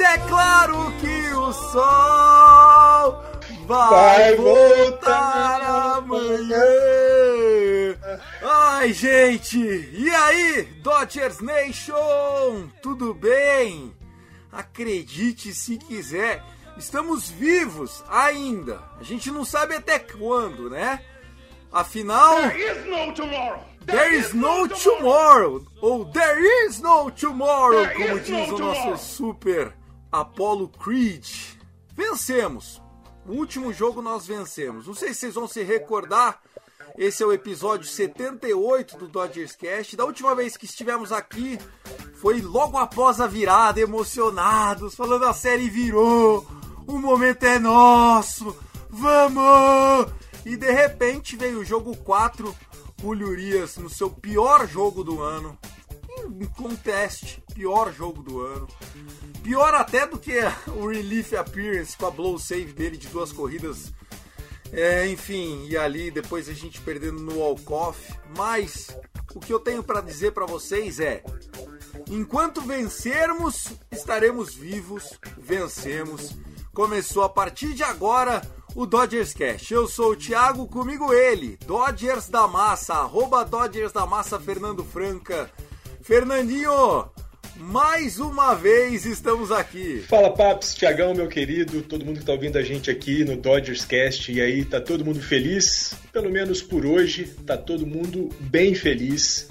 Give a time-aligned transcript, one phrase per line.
[0.00, 3.22] Mas é claro que o sol
[3.66, 6.64] vai, Vai voltar voltar amanhã.
[8.42, 13.94] Ai, gente, e aí, Dodgers Nation, tudo bem?
[14.50, 16.42] Acredite se quiser,
[16.78, 18.80] estamos vivos ainda.
[18.98, 21.04] A gente não sabe até quando, né?
[21.70, 23.62] Afinal, Is no tomorrow!
[23.84, 28.56] There is no tomorrow, ou There is no tomorrow, There como is diz no o
[28.56, 28.90] tomorrow.
[28.92, 29.79] nosso super
[30.10, 31.26] Apollo Creed.
[31.94, 32.80] Vencemos.
[33.26, 34.86] O último jogo nós vencemos.
[34.86, 36.40] Não sei se vocês vão se recordar.
[36.98, 39.96] Esse é o episódio 78 do Dodgers Cast.
[39.96, 41.58] Da última vez que estivemos aqui
[42.14, 46.46] foi logo após a virada, emocionados, falando a série virou.
[46.86, 48.56] O momento é nosso.
[48.88, 50.12] Vamos!
[50.44, 52.54] E de repente veio o jogo 4,
[53.00, 55.56] Julio Urias no seu pior jogo do ano.
[56.30, 58.68] Em conteste, pior jogo do ano.
[59.42, 60.38] Pior até do que
[60.76, 63.92] o Relief Appearance com a blow save dele de duas corridas.
[64.72, 68.14] É, enfim, e ali depois a gente perdendo no walk-off.
[68.36, 68.96] Mas
[69.34, 71.22] o que eu tenho para dizer para vocês é:
[72.08, 76.36] enquanto vencermos, estaremos vivos, vencemos.
[76.72, 78.40] Começou a partir de agora
[78.74, 79.74] o Dodgers Cast.
[79.74, 85.50] Eu sou o Thiago, comigo ele, Dodgers da Massa, arroba Dodgers da Massa Fernando Franca.
[86.10, 87.08] Fernandinho,
[87.56, 90.02] mais uma vez estamos aqui.
[90.08, 93.84] Fala Paps, Tiagão, meu querido, todo mundo que tá ouvindo a gente aqui no Dodgers
[93.84, 95.94] Cast, e aí, tá todo mundo feliz?
[96.12, 99.48] Pelo menos por hoje, tá todo mundo bem feliz.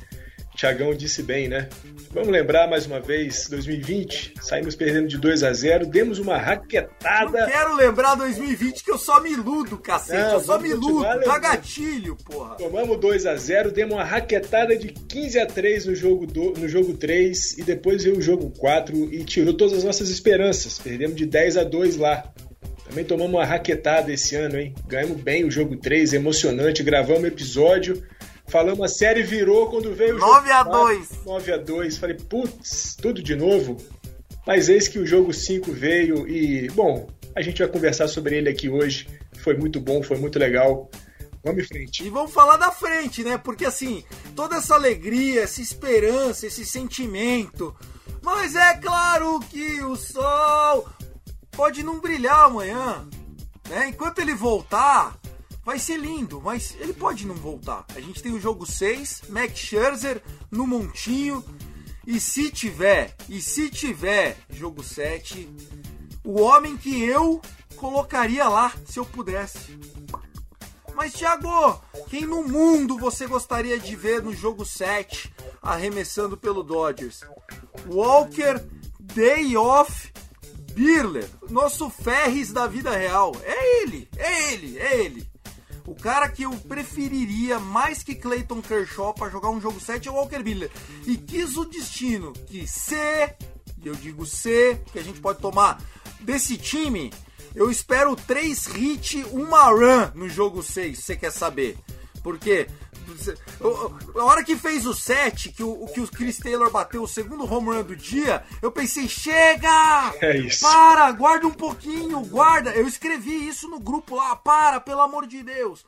[0.59, 1.70] Tiagão disse bem, né?
[2.12, 6.44] Vamos lembrar mais uma vez, 2020, saímos perdendo de 2 a 0 demos uma Não
[6.44, 7.46] raquetada.
[7.46, 10.22] quero lembrar 2020 que eu só me iludo, cacete.
[10.22, 11.02] Não, eu só me iludo.
[11.24, 12.56] Dá gatilho, porra.
[12.56, 16.68] Tomamos 2 a 0 demos uma raquetada de 15 a 3 no jogo, do, no
[16.68, 20.78] jogo 3 e depois veio o jogo 4 e tirou todas as nossas esperanças.
[20.78, 22.34] Perdemos de 10 a 2 lá.
[22.86, 24.76] Também tomamos uma raquetada esse ano, hein?
[24.88, 28.03] Ganhamos bem o jogo 3, emocionante, gravamos episódio.
[28.50, 31.26] Falamos, a série virou quando veio o jogo 9 a 4, 2.
[31.26, 31.98] 9 a 2.
[31.98, 33.78] Falei, putz, tudo de novo.
[34.46, 38.50] Mas eis que o jogo 5 veio e, bom, a gente vai conversar sobre ele
[38.50, 39.08] aqui hoje.
[39.44, 40.90] Foi muito bom, foi muito legal.
[41.44, 42.04] Vamos em frente.
[42.04, 43.38] E vamos falar da frente, né?
[43.38, 44.04] Porque assim,
[44.36, 47.76] toda essa alegria, essa esperança, esse sentimento.
[48.22, 50.90] Mas é claro que o sol
[51.52, 53.08] pode não brilhar amanhã,
[53.70, 53.88] né?
[53.90, 55.18] Enquanto ele voltar,
[55.64, 57.86] vai ser lindo, mas ele pode não voltar.
[57.96, 60.22] A gente tem o jogo 6, Max Scherzer
[60.52, 61.44] no montinho.
[62.06, 65.47] E se tiver, e se tiver jogo 7,
[66.24, 67.42] o homem que eu
[67.75, 69.78] colocaria lá se eu pudesse.
[70.96, 77.22] Mas, Thiago, quem no mundo você gostaria de ver no jogo 7 arremessando pelo Dodgers?
[77.88, 78.66] Walker,
[79.00, 80.12] Day Off,
[80.74, 83.34] Birler, nosso Ferris da vida real.
[83.44, 85.28] É ele, é ele, é ele.
[85.90, 90.12] O cara que eu preferiria mais que Clayton Kershaw para jogar um jogo 7 é
[90.12, 90.70] o Walker Buehler.
[91.08, 92.94] E quis o destino que se,
[93.84, 95.82] e eu digo se, que a gente pode tomar
[96.20, 97.12] desse time,
[97.56, 101.76] eu espero 3 hit, uma run no jogo 6, se você quer saber.
[102.24, 102.68] Porque
[104.16, 107.52] a hora que fez o 7, que o, que o Chris Taylor bateu o segundo
[107.52, 110.14] home run do dia, eu pensei, chega!
[110.22, 110.62] É isso.
[110.62, 112.72] Para, guarda um pouquinho, guarda.
[112.72, 115.86] Eu escrevi isso no grupo lá, para, pelo amor de Deus.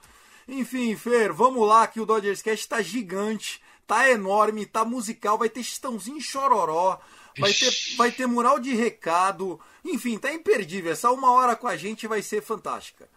[0.48, 5.50] Enfim, Fer, vamos lá que o Dodgers Cast tá gigante, tá enorme, tá musical, vai
[5.50, 7.00] ter chitãozinho e chororó,
[7.40, 10.92] vai ter, vai ter mural de recado, enfim, tá imperdível.
[10.92, 13.08] Essa uma hora com a gente vai ser fantástica.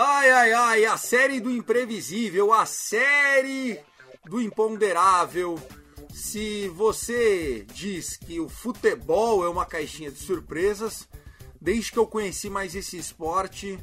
[0.00, 3.80] Ai, ai, ai, a série do imprevisível, a série
[4.26, 5.60] do imponderável.
[6.14, 11.08] Se você diz que o futebol é uma caixinha de surpresas,
[11.60, 13.76] desde que eu conheci mais esse esporte,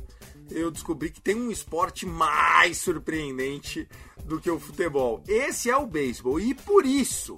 [0.49, 3.85] eu descobri que tem um esporte mais surpreendente
[4.23, 5.21] do que o futebol.
[5.27, 6.39] Esse é o beisebol.
[6.39, 7.35] E por isso,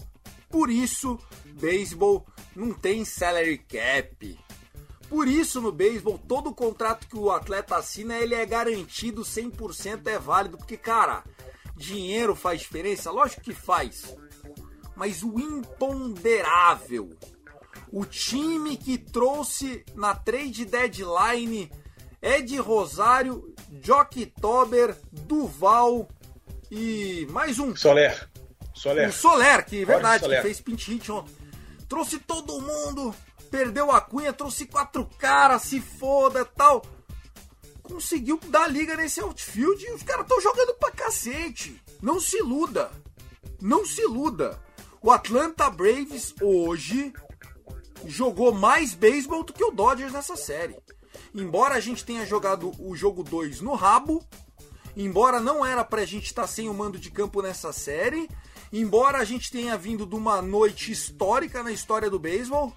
[0.51, 1.17] por isso,
[1.59, 4.46] beisebol não tem salary cap.
[5.09, 10.19] Por isso no beisebol, todo contrato que o atleta assina, ele é garantido 100% é
[10.19, 11.23] válido, porque cara,
[11.75, 14.15] dinheiro faz diferença, lógico que faz.
[14.95, 17.09] Mas o imponderável,
[17.91, 21.71] o time que trouxe na trade deadline
[22.21, 26.09] Ed Rosário, Jock Tober, Duval
[26.69, 27.75] e mais um.
[27.75, 28.29] Soler.
[28.73, 29.09] Soler.
[29.09, 30.41] O Soler, que é verdade, Soler.
[30.41, 31.33] que fez pinch hit ontem.
[31.87, 33.15] Trouxe todo mundo,
[33.49, 36.83] perdeu a cunha, trouxe quatro caras, se foda tal.
[37.81, 41.81] Conseguiu dar liga nesse outfield e os caras estão jogando pra cacete.
[42.01, 42.91] Não se iluda.
[43.61, 44.61] Não se iluda.
[45.01, 47.13] O Atlanta Braves hoje
[48.05, 50.77] jogou mais beisebol do que o Dodgers nessa série.
[51.33, 54.23] Embora a gente tenha jogado o jogo 2 no rabo,
[54.95, 58.29] embora não era pra gente estar sem o mando de campo nessa série,
[58.71, 62.75] embora a gente tenha vindo de uma noite histórica na história do beisebol,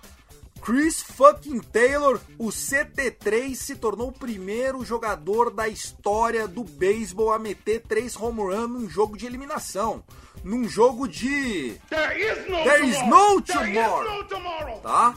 [0.62, 7.38] Chris fucking Taylor, o CT3, se tornou o primeiro jogador da história do beisebol a
[7.38, 10.04] meter três home run num jogo de eliminação.
[10.44, 11.74] Num jogo de.
[11.88, 13.34] There is no There is tomorrow.
[13.36, 14.14] no There is tomorrow.
[14.22, 14.80] no tomorrow.
[14.80, 15.14] tá?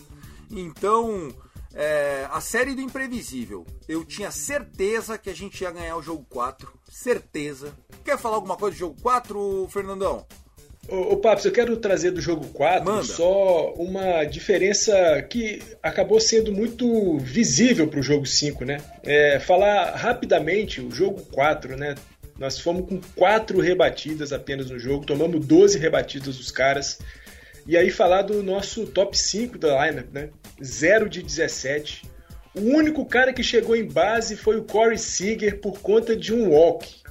[0.50, 1.34] Então,
[1.74, 3.66] é, a série do imprevisível.
[3.88, 6.72] Eu tinha certeza que a gente ia ganhar o jogo 4.
[6.90, 7.74] Certeza.
[8.04, 10.26] Quer falar alguma coisa do jogo 4, Fernandão?
[10.88, 13.04] Ô, ô Papos, eu quero trazer do jogo 4 Manda.
[13.04, 18.82] só uma diferença que acabou sendo muito visível para o jogo 5, né?
[19.04, 21.96] É, falar rapidamente, o jogo 4, né?
[22.38, 27.00] Nós fomos com quatro rebatidas apenas no jogo, tomamos 12 rebatidas dos caras.
[27.66, 30.30] E aí falar do nosso top 5 da lineup, né?
[30.62, 32.04] 0 de 17.
[32.56, 36.50] O único cara que chegou em base foi o Corey Seager por conta de um
[36.50, 37.03] walk.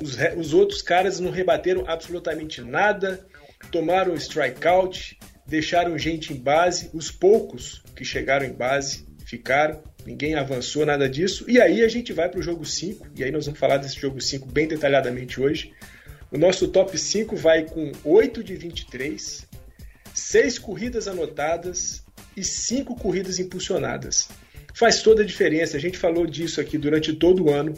[0.00, 3.26] Os, os outros caras não rebateram absolutamente nada,
[3.70, 6.90] tomaram strikeout, deixaram gente em base.
[6.92, 11.44] Os poucos que chegaram em base ficaram, ninguém avançou nada disso.
[11.48, 14.00] E aí a gente vai para o jogo 5, e aí nós vamos falar desse
[14.00, 15.72] jogo 5 bem detalhadamente hoje.
[16.30, 19.46] O nosso top 5 vai com 8 de 23,
[20.14, 22.04] 6 corridas anotadas
[22.36, 24.28] e 5 corridas impulsionadas.
[24.74, 27.74] Faz toda a diferença, a gente falou disso aqui durante todo o ano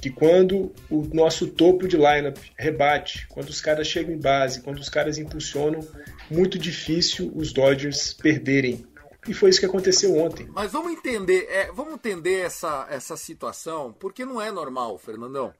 [0.00, 4.78] que quando o nosso topo de lineup rebate, quando os caras chegam em base, quando
[4.78, 5.86] os caras impulsionam,
[6.30, 8.86] muito difícil os Dodgers perderem.
[9.26, 10.48] E foi isso que aconteceu ontem.
[10.52, 15.52] Mas vamos entender, é, vamos entender essa, essa situação, porque não é normal, Fernandão.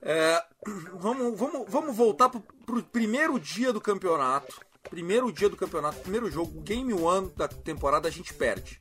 [0.00, 0.42] É,
[0.94, 4.60] vamos, vamos, vamos voltar pro, pro primeiro dia do campeonato.
[4.88, 8.78] Primeiro dia do campeonato, primeiro jogo, game one da temporada, a gente perde.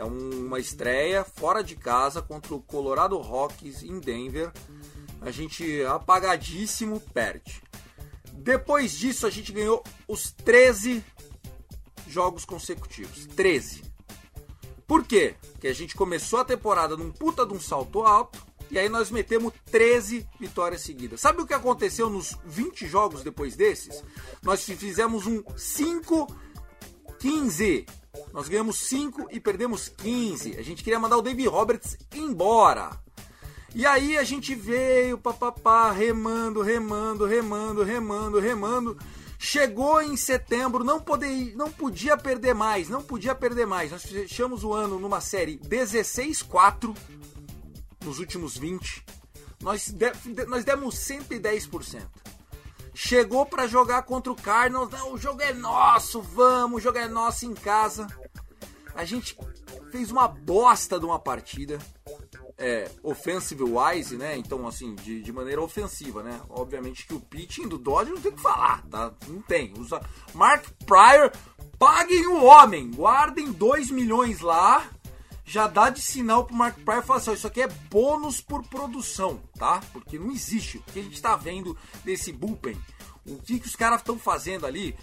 [0.00, 4.50] É um- uma estreia fora de casa contra o Colorado Rockies em Denver.
[5.20, 7.62] A gente apagadíssimo perde.
[8.32, 11.04] Depois disso, a gente ganhou os 13
[12.08, 13.26] jogos consecutivos.
[13.26, 13.82] 13.
[14.86, 15.34] Por quê?
[15.52, 19.10] Porque a gente começou a temporada num puta de um salto alto e aí nós
[19.10, 21.20] metemos 13 vitórias seguidas.
[21.20, 24.02] Sabe o que aconteceu nos 20 jogos depois desses?
[24.42, 27.84] Nós fizemos um 5-15.
[28.32, 30.56] Nós ganhamos 5 e perdemos 15.
[30.56, 32.90] A gente queria mandar o David Roberts embora.
[33.74, 38.98] E aí a gente veio, papapá, remando, remando, remando, remando, remando.
[39.38, 43.90] Chegou em setembro, não, poder, não podia perder mais, não podia perder mais.
[43.90, 46.94] Nós fechamos o ano numa série 16-4
[48.04, 49.04] nos últimos 20.
[49.62, 52.02] Nós, de- nós demos 110%.
[53.02, 57.08] Chegou pra jogar contra o Cardinals, não, o jogo é nosso, vamos, o jogo é
[57.08, 58.06] nosso em casa.
[58.94, 59.34] A gente
[59.90, 61.78] fez uma bosta de uma partida
[62.58, 64.36] é, offensive wise, né?
[64.36, 66.42] Então, assim, de, de maneira ofensiva, né?
[66.50, 69.14] Obviamente que o pitching do Dodgers não tem o que falar, tá?
[69.26, 69.72] Não tem.
[69.78, 69.98] Usa
[70.34, 71.32] Mark Pryor,
[71.78, 74.86] paguem o homem, guardem 2 milhões lá,
[75.50, 78.62] já dá de sinal pro Mark Pryor e fala assim, isso aqui é bônus por
[78.62, 79.80] produção, tá?
[79.92, 80.78] Porque não existe.
[80.78, 82.78] O que a gente tá vendo desse bullpen,
[83.26, 84.96] o que, que os caras estão fazendo ali,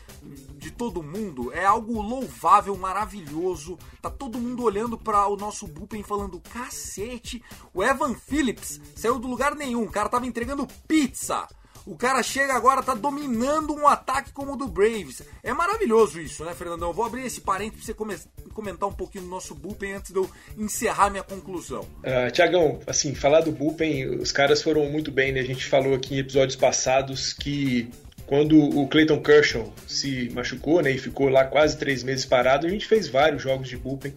[0.55, 3.77] de todo mundo, é algo louvável, maravilhoso.
[4.01, 9.27] Tá todo mundo olhando para o nosso bullpen falando, cacete, o Evan Phillips saiu do
[9.27, 11.45] lugar nenhum, o cara tava entregando pizza.
[11.87, 15.21] O cara chega agora, tá dominando um ataque como o do Braves.
[15.41, 16.89] É maravilhoso isso, né, Fernandão?
[16.89, 20.17] Eu vou abrir esse parênteses pra você comentar um pouquinho do nosso bullpen antes de
[20.17, 21.87] eu encerrar minha conclusão.
[22.03, 25.39] Uh, Tiagão, assim, falar do bullpen, os caras foram muito bem, né?
[25.39, 27.89] A gente falou aqui em episódios passados que
[28.25, 32.69] quando o Clayton Kershaw se machucou, né, e ficou lá quase três meses parado, a
[32.69, 34.13] gente fez vários jogos de bullpen.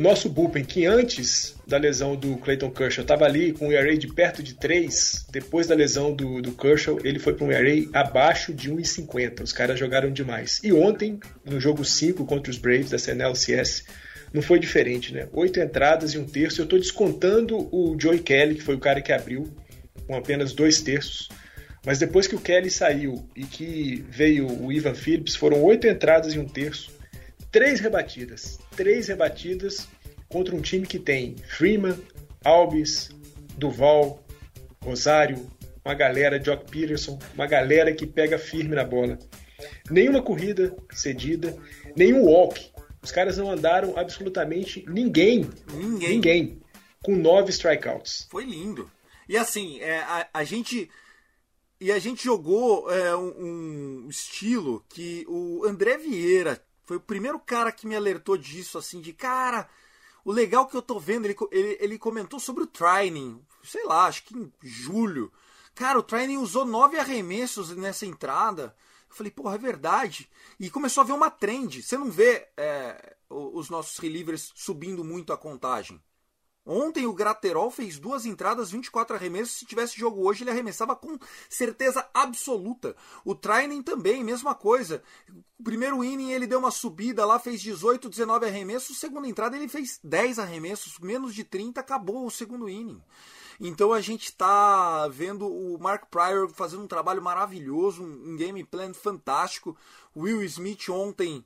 [0.00, 3.98] O nosso bullpen, que antes da lesão do Clayton Kershaw estava ali com um ERA
[3.98, 7.86] de perto de 3, depois da lesão do, do Kershaw, ele foi para um ERA
[7.92, 9.42] abaixo de 1,50.
[9.42, 10.58] Os caras jogaram demais.
[10.64, 13.84] E ontem, no jogo 5 contra os Braves da CNLCS,
[14.32, 15.28] não foi diferente, né?
[15.34, 16.62] Oito entradas e um terço.
[16.62, 19.54] Eu estou descontando o Joey Kelly, que foi o cara que abriu,
[20.06, 21.28] com apenas dois terços.
[21.84, 26.32] Mas depois que o Kelly saiu e que veio o Ivan Phillips, foram oito entradas
[26.32, 26.98] e um terço
[27.50, 28.58] três rebatidas.
[28.80, 29.86] Três rebatidas
[30.26, 32.02] contra um time que tem Freeman,
[32.42, 33.10] Albis,
[33.58, 34.24] Duval,
[34.82, 35.46] Rosário,
[35.84, 39.18] uma galera, Jock Peterson, uma galera que pega firme na bola.
[39.90, 41.54] Nenhuma corrida cedida,
[41.94, 42.72] nenhum walk.
[43.02, 45.50] Os caras não andaram absolutamente ninguém.
[45.74, 46.08] Ninguém.
[46.08, 46.62] Ninguém.
[47.02, 48.26] Com nove strikeouts.
[48.30, 48.90] Foi lindo.
[49.28, 50.90] E assim, é, a, a gente.
[51.78, 56.58] E a gente jogou é, um, um, estilo que o André Vieira
[56.90, 59.70] foi o primeiro cara que me alertou disso, assim, de cara,
[60.24, 64.06] o legal que eu tô vendo, ele, ele, ele comentou sobre o Trining, sei lá,
[64.06, 65.32] acho que em julho.
[65.72, 68.74] Cara, o Trining usou nove arremessos nessa entrada.
[69.08, 70.28] Eu falei, porra, é verdade.
[70.58, 71.80] E começou a ver uma trend.
[71.80, 76.02] Você não vê é, os nossos relievers subindo muito a contagem.
[76.72, 79.56] Ontem o Graterol fez duas entradas, 24 arremessos.
[79.56, 82.94] Se tivesse jogo hoje, ele arremessava com certeza absoluta.
[83.24, 85.02] O Trainen também, mesma coisa.
[85.58, 88.98] O primeiro inning ele deu uma subida lá, fez 18, 19 arremessos.
[88.98, 93.02] Segunda entrada ele fez 10 arremessos, menos de 30, acabou o segundo inning.
[93.58, 98.94] Então a gente está vendo o Mark Pryor fazendo um trabalho maravilhoso, um game plan
[98.94, 99.76] fantástico.
[100.16, 101.44] Will Smith ontem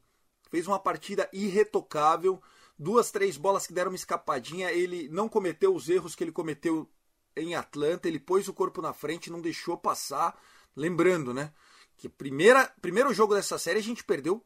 [0.51, 2.43] fez uma partida irretocável
[2.79, 4.71] duas, três bolas que deram uma escapadinha.
[4.71, 6.89] Ele não cometeu os erros que ele cometeu
[7.37, 8.09] em Atlanta.
[8.09, 10.39] Ele pôs o corpo na frente, não deixou passar.
[10.77, 11.53] Lembrando, né?
[11.97, 14.45] Que primeira, primeiro jogo dessa série a gente perdeu.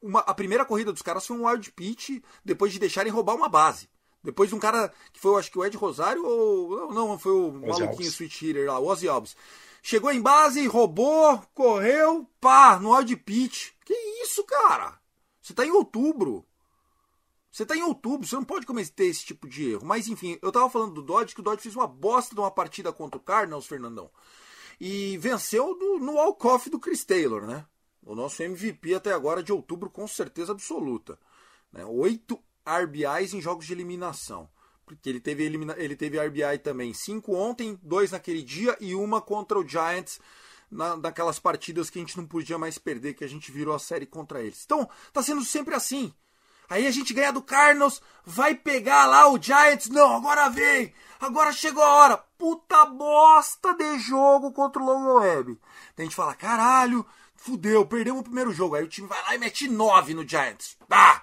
[0.00, 3.48] Uma, a primeira corrida dos caras foi um wild pitch depois de deixarem roubar uma
[3.48, 3.88] base.
[4.22, 6.92] Depois de um cara que foi, acho que o Ed Rosário ou.
[6.92, 8.14] Não, foi o Ozzy maluquinho Alves.
[8.14, 9.36] switch hitter lá, o Ozzy Alves.
[9.82, 13.70] Chegou em base, roubou, correu, pá, no wild pitch.
[13.84, 14.98] Que isso, cara?
[15.40, 16.44] Você tá em outubro.
[17.56, 19.86] Você está em outubro, você não pode cometer esse tipo de erro.
[19.86, 22.50] Mas enfim, eu estava falando do Dodge, que o Dodge fez uma bosta de uma
[22.50, 24.10] partida contra o Cardinals, Fernandão.
[24.78, 27.64] E venceu do, no walk-off do Chris Taylor, né?
[28.02, 31.18] O nosso MVP até agora de outubro, com certeza absoluta.
[31.72, 31.82] Né?
[31.86, 34.50] Oito RBIs em jogos de eliminação.
[34.84, 35.74] Porque ele teve, elimina...
[35.78, 36.92] ele teve RBI também.
[36.92, 40.20] Cinco ontem, dois naquele dia e uma contra o Giants
[40.70, 43.78] na, naquelas partidas que a gente não podia mais perder, que a gente virou a
[43.78, 44.62] série contra eles.
[44.62, 46.12] Então, tá sendo sempre assim.
[46.68, 49.88] Aí a gente ganha do Cardinals, vai pegar lá o Giants.
[49.88, 50.92] Não, agora vem.
[51.20, 52.16] Agora chegou a hora.
[52.38, 55.58] Puta bosta de jogo contra o Long Web.
[55.96, 58.74] A gente fala, caralho, fudeu, perdemos o primeiro jogo.
[58.74, 60.76] Aí o time vai lá e mete 9 no Giants.
[60.90, 61.22] Ah!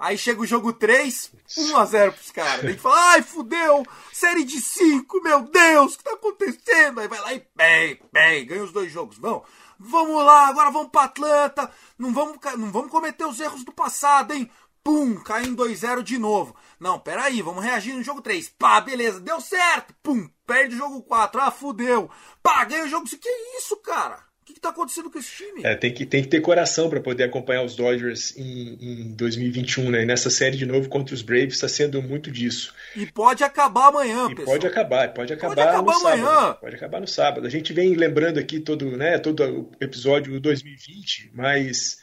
[0.00, 2.64] Aí chega o jogo 3, 1x0 pros caras.
[2.64, 7.00] A gente fala, ai, fudeu, série de 5, meu Deus, o que tá acontecendo?
[7.00, 9.18] Aí vai lá e bem, bem, ganha os dois jogos.
[9.18, 9.42] Vamos,
[9.78, 11.70] vamos lá, agora vamos pra Atlanta.
[11.98, 14.50] Não vamos, não vamos cometer os erros do passado, hein?
[14.82, 16.56] Pum, cai em 2-0 de novo.
[16.78, 18.48] Não, peraí, vamos reagir no jogo 3.
[18.58, 19.94] Pá, beleza, deu certo.
[20.02, 21.40] Pum, perde o jogo 4.
[21.40, 22.10] Ah, fudeu.
[22.42, 23.20] Pá, ganha o jogo 5.
[23.20, 24.16] Que isso, cara?
[24.40, 25.62] O que, que tá acontecendo com esse time?
[25.62, 29.90] É, tem que, tem que ter coração para poder acompanhar os Dodgers em, em 2021,
[29.90, 30.02] né?
[30.02, 32.74] E nessa série de novo contra os Braves está sendo muito disso.
[32.96, 34.56] E pode acabar amanhã, e pessoal.
[34.56, 36.24] Pode acabar, pode acabar, pode acabar no amanhã.
[36.24, 36.60] sábado.
[36.60, 37.46] Pode acabar no sábado.
[37.46, 42.00] A gente vem lembrando aqui todo, né, todo o episódio do 2020, mas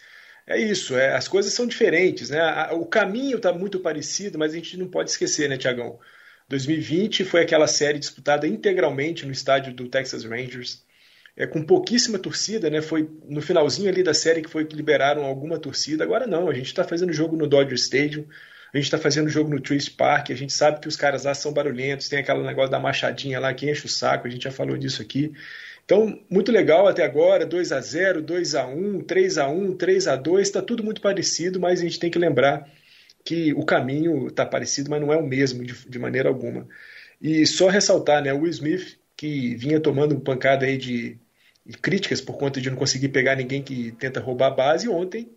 [0.48, 2.42] é isso, é, as coisas são diferentes, né?
[2.72, 6.00] O caminho está muito parecido, mas a gente não pode esquecer, né, Tiagão?
[6.48, 10.86] 2020 foi aquela série disputada integralmente no estádio do Texas Rangers,
[11.36, 12.82] é, com pouquíssima torcida, né?
[12.82, 16.06] Foi no finalzinho ali da série que foi que liberaram alguma torcida.
[16.06, 18.26] Agora não, a gente está fazendo jogo no Dodger Stadium,
[18.74, 21.34] a gente está fazendo jogo no Truist Park, a gente sabe que os caras lá
[21.34, 24.52] são barulhentos, tem aquele negócio da machadinha lá que enche o saco, a gente já
[24.52, 25.34] falou disso aqui.
[25.88, 30.08] Então, muito legal até agora, 2 a 0 2 a 1 3 a 1 3
[30.10, 32.70] a 2 está tudo muito parecido, mas a gente tem que lembrar
[33.24, 36.68] que o caminho está parecido, mas não é o mesmo de, de, maneira alguma.
[37.22, 41.18] E só ressaltar, né, o Will Smith, que vinha tomando pancada aí de,
[41.66, 45.30] de críticas por conta de não conseguir pegar ninguém que tenta roubar a base, ontem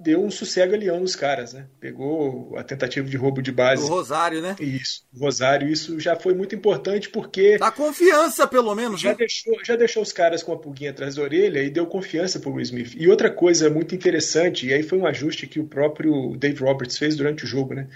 [0.00, 1.66] deu um sossego a leão nos caras, né?
[1.78, 3.82] Pegou a tentativa de roubo de base.
[3.82, 4.56] Do Rosário, né?
[4.58, 7.58] Isso, Rosário, isso já foi muito importante porque.
[7.58, 9.16] Dá confiança, pelo menos, já né?
[9.16, 12.52] deixou, já deixou os caras com a pulguinha atrás da orelha e deu confiança pro
[12.52, 12.94] Will Smith.
[12.96, 16.96] E outra coisa muito interessante, e aí foi um ajuste que o próprio Dave Roberts
[16.96, 17.86] fez durante o jogo, né?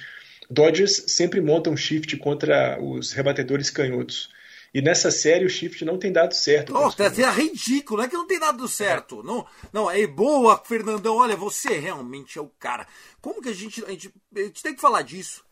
[0.51, 4.29] Dodgers sempre montam um shift contra os rebatedores canhotos.
[4.75, 6.73] E nessa série o shift não tem dado certo.
[6.97, 9.23] Tá, é ridículo, não é que não tem dado certo.
[9.23, 11.17] Não, não, é boa, Fernandão.
[11.19, 12.85] Olha, você realmente é o cara.
[13.21, 13.85] Como que a gente.
[13.85, 15.45] A gente, a gente tem que falar disso.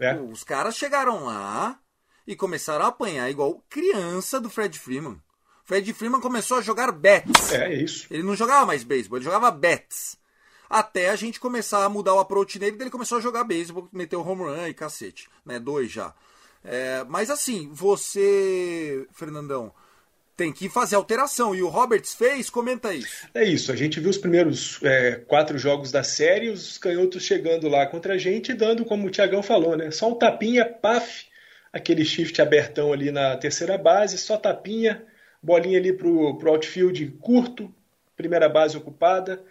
[0.00, 0.18] É.
[0.18, 1.78] Os caras chegaram lá
[2.26, 5.16] e começaram a apanhar igual criança do Fred Freeman.
[5.64, 7.52] Fred Freeman começou a jogar bets.
[7.52, 8.08] É, é isso.
[8.10, 10.18] Ele não jogava mais beisebol, ele jogava bets.
[10.68, 14.26] Até a gente começar a mudar o approach nele, ele começou a jogar beisebol, meteu
[14.26, 15.28] home run e cacete.
[15.44, 15.60] Né?
[15.60, 16.12] Dois já.
[16.66, 19.72] É, mas assim, você, Fernandão,
[20.36, 21.54] tem que fazer alteração.
[21.54, 23.26] E o Roberts fez, comenta isso.
[23.34, 27.68] É isso, a gente viu os primeiros é, quatro jogos da série, os canhotos chegando
[27.68, 29.90] lá contra a gente dando, como o Tiagão falou, né?
[29.90, 31.26] Só um tapinha, paf,
[31.72, 35.02] aquele shift abertão ali na terceira base, só tapinha,
[35.42, 37.72] bolinha ali pro, pro outfield curto,
[38.16, 39.42] primeira base ocupada.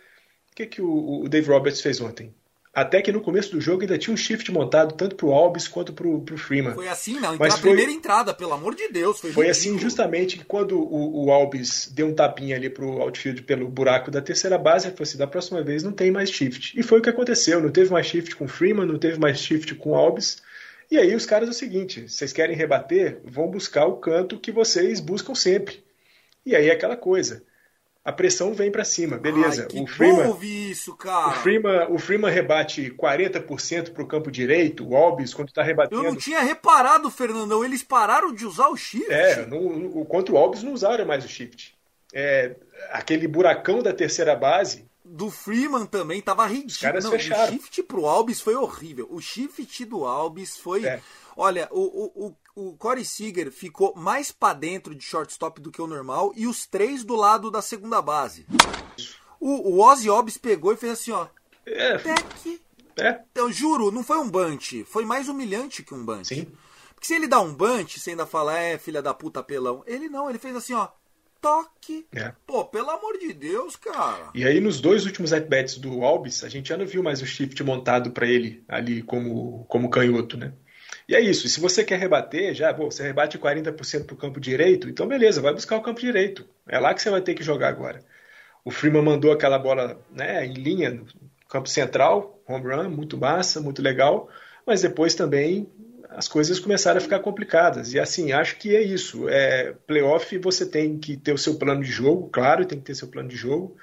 [0.51, 2.33] O que, que o, o Dave Roberts fez ontem?
[2.75, 5.93] Até que no começo do jogo ainda tinha um shift montado tanto pro Albis quanto
[5.93, 6.73] pro, pro Freeman.
[6.73, 7.37] Foi assim, não.
[7.37, 9.17] Mas na foi- primeira entrada, pelo amor de Deus.
[9.21, 13.43] Foi, Foi assim justamente que quando o, o Albis deu um tapinha ali pro outfield
[13.43, 16.77] pelo buraco da terceira base, ele falou assim, da próxima vez não tem mais shift.
[16.77, 19.39] E foi o que aconteceu, não teve mais shift com o Freeman, não teve mais
[19.39, 20.43] shift com o Albis.
[20.91, 23.21] E aí os caras é o seguinte, vocês querem rebater?
[23.23, 25.81] Vão buscar o canto que vocês buscam sempre.
[26.45, 27.41] E aí é aquela coisa,
[28.05, 29.63] a pressão vem para cima, beleza.
[29.63, 31.29] Ai, que o Freeman, ouvir isso, cara.
[31.29, 35.65] o Freeman, o Freeman rebate 40% para o campo direito, o Albis, quando está Eu
[35.65, 36.03] rebatendo.
[36.03, 37.65] não tinha reparado, Fernandão.
[37.65, 39.11] Eles pararam de usar o shift.
[39.11, 41.75] É, no, contra o Albis não usaram mais o shift.
[42.13, 42.55] É,
[42.91, 46.81] aquele buracão da terceira base, Do Freeman também tava ridículo.
[46.81, 47.45] caras Não, fecharam.
[47.45, 49.07] O shift pro Albis foi horrível.
[49.09, 50.85] O shift do Albis foi.
[50.85, 51.01] É.
[51.35, 55.81] Olha, o, o, o, o Corey Seager ficou mais pra dentro de shortstop do que
[55.81, 58.45] o normal e os três do lado da segunda base.
[59.39, 61.27] O, o Ozzy Albis pegou e fez assim, ó.
[61.65, 61.95] é,
[62.97, 64.83] é, Eu juro, não foi um bunt.
[64.85, 66.25] Foi mais humilhante que um bunt.
[66.25, 66.47] Sim.
[66.93, 69.83] Porque se ele dá um bunt, você ainda fala, é, filha da puta, pelão.
[69.85, 70.87] Ele não, ele fez assim, ó.
[71.41, 72.07] Toque.
[72.15, 72.33] É.
[72.47, 74.31] Pô, pelo amor de Deus, cara.
[74.33, 77.25] E aí, nos dois últimos at-bats do Albis, a gente já não viu mais o
[77.25, 80.53] shift montado para ele ali como, como canhoto, né?
[81.07, 81.45] E é isso.
[81.45, 85.07] E se você quer rebater, já, bom, você rebate 40% para o campo direito, então
[85.07, 86.45] beleza, vai buscar o campo direito.
[86.67, 87.99] É lá que você vai ter que jogar agora.
[88.63, 91.05] O Freeman mandou aquela bola né, em linha no
[91.47, 94.27] campo central, home run, muito massa, muito legal,
[94.65, 95.69] mas depois também
[96.09, 97.93] as coisas começaram a ficar complicadas.
[97.93, 99.29] E assim, acho que é isso.
[99.29, 102.95] É, playoff você tem que ter o seu plano de jogo, claro, tem que ter
[102.95, 103.75] seu plano de jogo,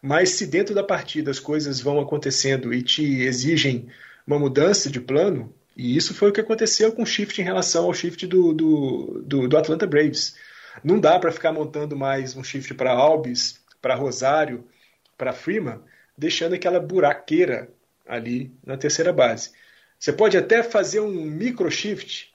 [0.00, 3.88] mas se dentro da partida as coisas vão acontecendo e te exigem
[4.26, 7.86] uma mudança de plano, e isso foi o que aconteceu com o shift em relação
[7.86, 10.36] ao shift do, do, do, do Atlanta Braves.
[10.82, 14.64] Não dá para ficar montando mais um shift para Albis, para Rosário,
[15.16, 15.80] para Freeman,
[16.16, 17.68] deixando aquela buraqueira
[18.06, 19.50] ali na terceira base.
[19.98, 22.32] Você pode até fazer um micro shift,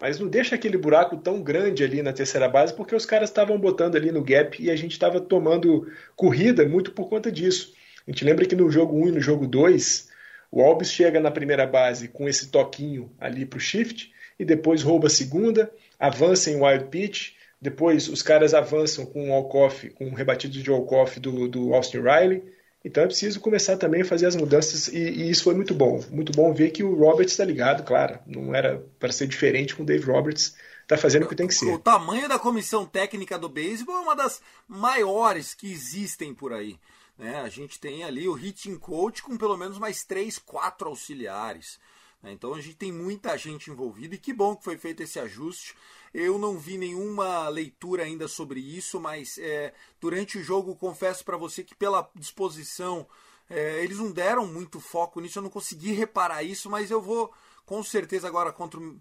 [0.00, 3.58] mas não deixa aquele buraco tão grande ali na terceira base, porque os caras estavam
[3.58, 7.74] botando ali no gap e a gente estava tomando corrida muito por conta disso.
[8.06, 10.09] A gente lembra que no jogo 1 e no jogo 2,
[10.50, 14.82] o Albis chega na primeira base com esse toquinho ali para o shift e depois
[14.82, 20.06] rouba a segunda, avança em wild pitch, depois os caras avançam com o walk-off, com
[20.08, 22.42] o rebatido de walk-off do, do Austin Riley.
[22.82, 26.02] Então é preciso começar também a fazer as mudanças e, e isso foi muito bom.
[26.10, 28.18] Muito bom ver que o Roberts está ligado, claro.
[28.26, 30.56] Não era para ser diferente com o Dave Roberts.
[30.82, 31.78] Está fazendo o que tem que O ser.
[31.78, 36.78] tamanho da comissão técnica do beisebol é uma das maiores que existem por aí.
[37.20, 37.38] Né?
[37.38, 41.78] A gente tem ali o hitting coach com pelo menos mais três, quatro auxiliares.
[42.22, 42.32] né?
[42.32, 45.76] Então a gente tem muita gente envolvida e que bom que foi feito esse ajuste.
[46.14, 51.36] Eu não vi nenhuma leitura ainda sobre isso, mas é, durante o jogo confesso para
[51.36, 53.06] você que pela disposição
[53.50, 55.40] é, eles não deram muito foco nisso.
[55.40, 57.30] Eu não consegui reparar isso, mas eu vou
[57.66, 58.98] com certeza agora contra o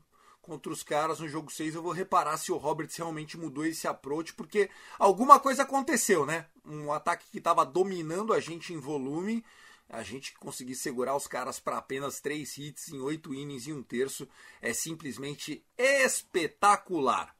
[0.49, 3.87] contra os caras no jogo 6, eu vou reparar se o Roberts realmente mudou esse
[3.87, 6.47] approach, porque alguma coisa aconteceu, né?
[6.65, 9.45] Um ataque que estava dominando a gente em volume,
[9.87, 13.83] a gente conseguir segurar os caras para apenas 3 hits em 8 innings e um
[13.83, 14.27] terço
[14.59, 17.35] é simplesmente espetacular.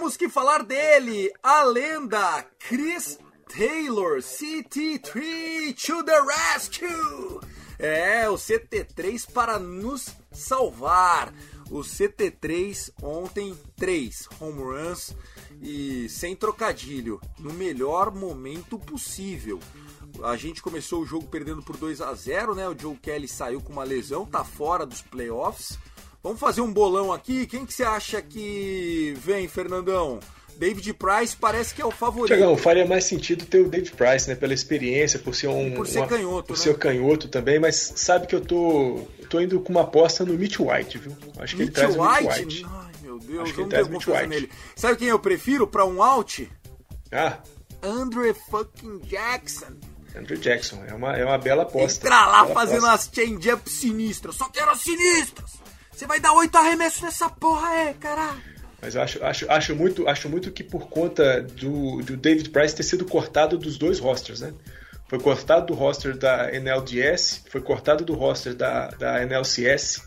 [0.00, 3.18] Temos que falar dele, a lenda Chris
[3.54, 7.38] Taylor, CT3 to the rescue!
[7.78, 11.34] É, o CT3 para nos salvar.
[11.70, 15.14] O CT3 ontem, 3 home runs
[15.60, 19.60] e sem trocadilho, no melhor momento possível.
[20.22, 22.66] A gente começou o jogo perdendo por 2 a 0 né?
[22.66, 25.78] O Joe Kelly saiu com uma lesão, tá fora dos playoffs.
[26.22, 27.46] Vamos fazer um bolão aqui.
[27.46, 30.20] Quem que você acha que vem, Fernandão?
[30.56, 32.36] David Price parece que é o favorito.
[32.36, 34.34] Tiagão, faria mais sentido ter o David Price, né?
[34.34, 35.70] Pela experiência, por ser um.
[35.74, 36.48] Por ser uma, canhoto.
[36.48, 36.62] Por né?
[36.62, 39.08] ser canhoto também, mas sabe que eu tô.
[39.30, 41.16] tô indo com uma aposta no Mitch White, viu?
[41.38, 42.02] Acho que Mitch ele traz White?
[42.02, 42.66] o Mitch White.
[42.68, 44.28] Ai, meu Deus, Acho que ele traz Mitch confiança White.
[44.34, 44.52] nele.
[44.76, 46.50] Sabe quem eu prefiro pra um out?
[47.10, 47.38] Ah,
[47.82, 49.72] Andre fucking Jackson.
[50.14, 50.84] Andrew Jackson.
[50.86, 52.06] É uma, é uma bela aposta.
[52.06, 53.10] Entra lá Bela fazendo aposta.
[53.10, 54.36] as change-up sinistras.
[54.36, 55.52] Só quero as sinistras.
[56.00, 58.40] Você vai dar oito arremessos nessa porra, é, caralho.
[58.80, 62.74] Mas eu acho, acho, acho, muito, acho muito que por conta do, do David Price
[62.74, 64.54] ter sido cortado dos dois rosters, né?
[65.06, 70.00] Foi cortado do roster da NLDS, foi cortado do roster da, da NLCS.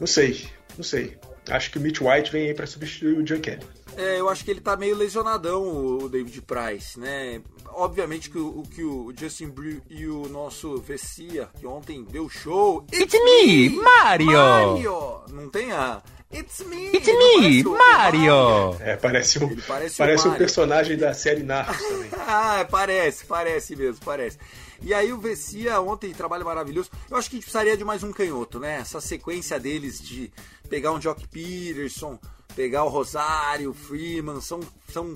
[0.00, 1.16] Não sei, não sei.
[1.48, 3.64] Acho que o Mitch White vem aí para substituir o John Kelly.
[3.96, 5.62] É, eu acho que ele tá meio lesionadão,
[5.98, 7.40] o David Price, né?
[7.72, 12.84] Obviamente que o, que o Justin Brew e o nosso Vessia, que ontem deu show.
[12.92, 14.32] It's, me, Mario.
[14.32, 15.22] Mario!
[15.30, 16.02] Não tem a.
[16.32, 16.88] It's me!
[16.88, 18.76] It's me, Mario!
[18.80, 22.10] É, parece um, Ele parece parece, o um personagem da série Narcos também.
[22.12, 24.38] Ah, parece, parece mesmo, parece.
[24.82, 26.90] E aí o Vessia ontem, trabalho maravilhoso.
[27.08, 28.80] Eu acho que a gente precisaria de mais um canhoto, né?
[28.80, 30.32] Essa sequência deles de
[30.68, 32.18] pegar um Jock Peterson,
[32.54, 35.14] pegar o Rosário, o Freeman, são, são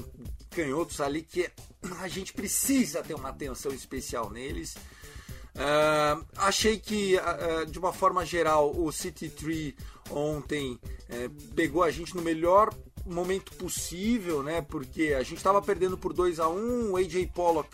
[0.51, 1.51] canhotos ali que
[2.01, 4.77] a gente precisa ter uma atenção especial neles.
[5.55, 9.74] Ah, achei que, ah, de uma forma geral, o City Tree
[10.11, 12.72] ontem eh, pegou a gente no melhor
[13.05, 14.61] momento possível, né?
[14.62, 17.68] Porque a gente estava perdendo por 2 a 1 o AJ Pollock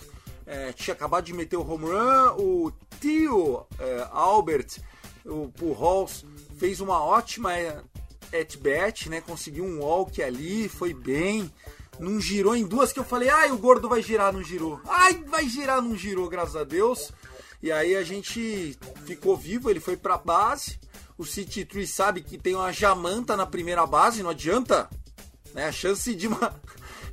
[0.47, 4.79] eh, tinha acabado de meter o home run, o tio eh, Albert,
[5.25, 6.25] o Pujols,
[6.59, 7.51] fez uma ótima
[8.41, 9.21] at-bat, né?
[9.21, 11.51] Conseguiu um walk ali, foi bem.
[11.99, 14.81] Não girou em duas que eu falei, ai, o gordo vai girar, não girou.
[14.87, 17.13] Ai, vai girar, não girou, graças a Deus.
[17.63, 20.79] E aí a gente ficou vivo, ele foi pra base.
[21.17, 24.91] O City Tree sabe que tem uma jamanta na primeira base, não adianta.
[25.55, 25.67] Né?
[25.67, 26.55] A chance de uma.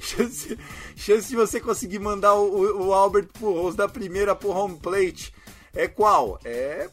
[0.04, 0.58] Chance,
[0.96, 5.32] chance de você conseguir mandar o, o Albert Pujols da primeira pro home plate
[5.74, 6.40] é qual?
[6.44, 6.90] É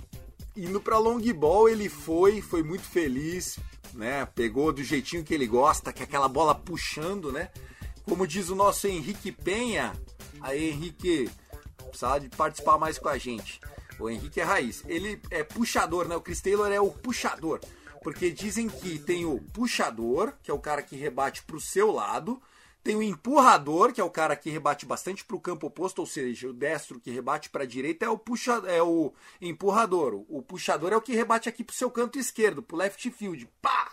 [0.64, 3.58] indo pra long ball, ele foi, foi muito feliz,
[3.94, 4.26] né?
[4.26, 7.50] Pegou do jeitinho que ele gosta, que é aquela bola puxando, né?
[8.04, 9.92] Como diz o nosso Henrique Penha,
[10.40, 11.30] aí Henrique,
[11.76, 13.60] precisava de participar mais com a gente.
[13.98, 14.82] O Henrique é raiz.
[14.86, 16.16] Ele é puxador, né?
[16.16, 17.60] O Chris Taylor é o puxador.
[18.02, 22.40] Porque dizem que tem o puxador, que é o cara que rebate pro seu lado.
[22.88, 26.48] Tem o empurrador, que é o cara que rebate bastante pro campo oposto, ou seja,
[26.48, 30.24] o destro que rebate para a direita é o puxa, é o empurrador.
[30.26, 33.46] O puxador é o que rebate aqui pro seu canto esquerdo, pro left field.
[33.60, 33.92] Pá!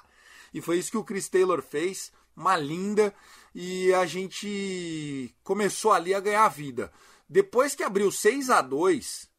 [0.53, 3.13] E foi isso que o Chris Taylor fez, uma linda,
[3.53, 6.89] e a gente começou ali a ganhar vida.
[7.27, 9.29] Depois que abriu 6 a 2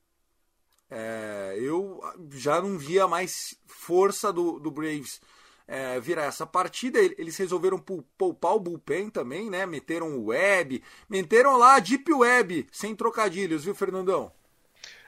[0.91, 5.19] é, eu já não via mais força do, do Braves
[5.67, 6.99] é, virar essa partida.
[7.01, 9.67] Eles resolveram pou- poupar o bullpen também, né?
[9.67, 14.33] Meteram o web, meteram lá a Deep Web, sem trocadilhos, viu, Fernandão?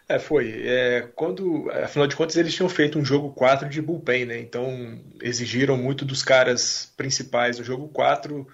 [0.08, 0.66] É, foi.
[0.66, 4.38] É, quando, afinal de contas, eles tinham feito um jogo 4 de bullpen, né?
[4.40, 8.46] Então exigiram muito dos caras principais no jogo 4.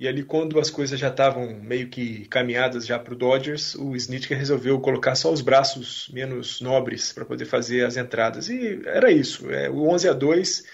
[0.00, 3.94] E ali, quando as coisas já estavam meio que caminhadas já para o Dodgers, o
[3.96, 8.48] Snitker resolveu colocar só os braços menos nobres para poder fazer as entradas.
[8.48, 9.50] E era isso.
[9.50, 10.64] É, o 11 a 2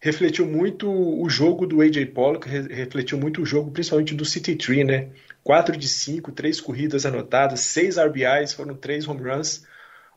[0.00, 4.54] refletiu muito o jogo do AJ Pollock, re- refletiu muito o jogo, principalmente do City
[4.56, 5.08] Tree, né?
[5.42, 9.64] 4 de 5, 3 corridas anotadas, 6 RBIs, foram 3 home runs.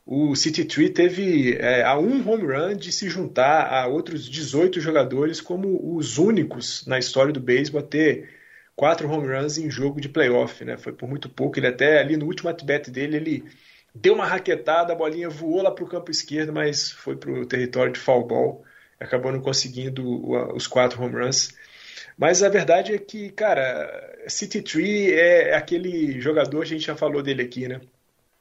[0.04, 4.80] O City Tree teve é, a um home run de se juntar a outros 18
[4.80, 8.28] jogadores como os únicos na história do beisebol a ter
[8.74, 10.76] quatro home runs em jogo de playoff, né?
[10.76, 11.58] Foi por muito pouco.
[11.58, 13.44] Ele até ali no último at-bat dele, ele
[13.94, 17.46] deu uma raquetada, a bolinha voou lá para o campo esquerdo, mas foi para o
[17.46, 18.64] território de foul ball.
[19.00, 21.54] Acabou não conseguindo os quatro home runs.
[22.18, 27.22] Mas a verdade é que, cara, City Tree é aquele jogador, a gente já falou
[27.22, 27.80] dele aqui, né?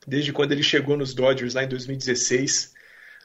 [0.05, 2.73] Desde quando ele chegou nos Dodgers lá em 2016,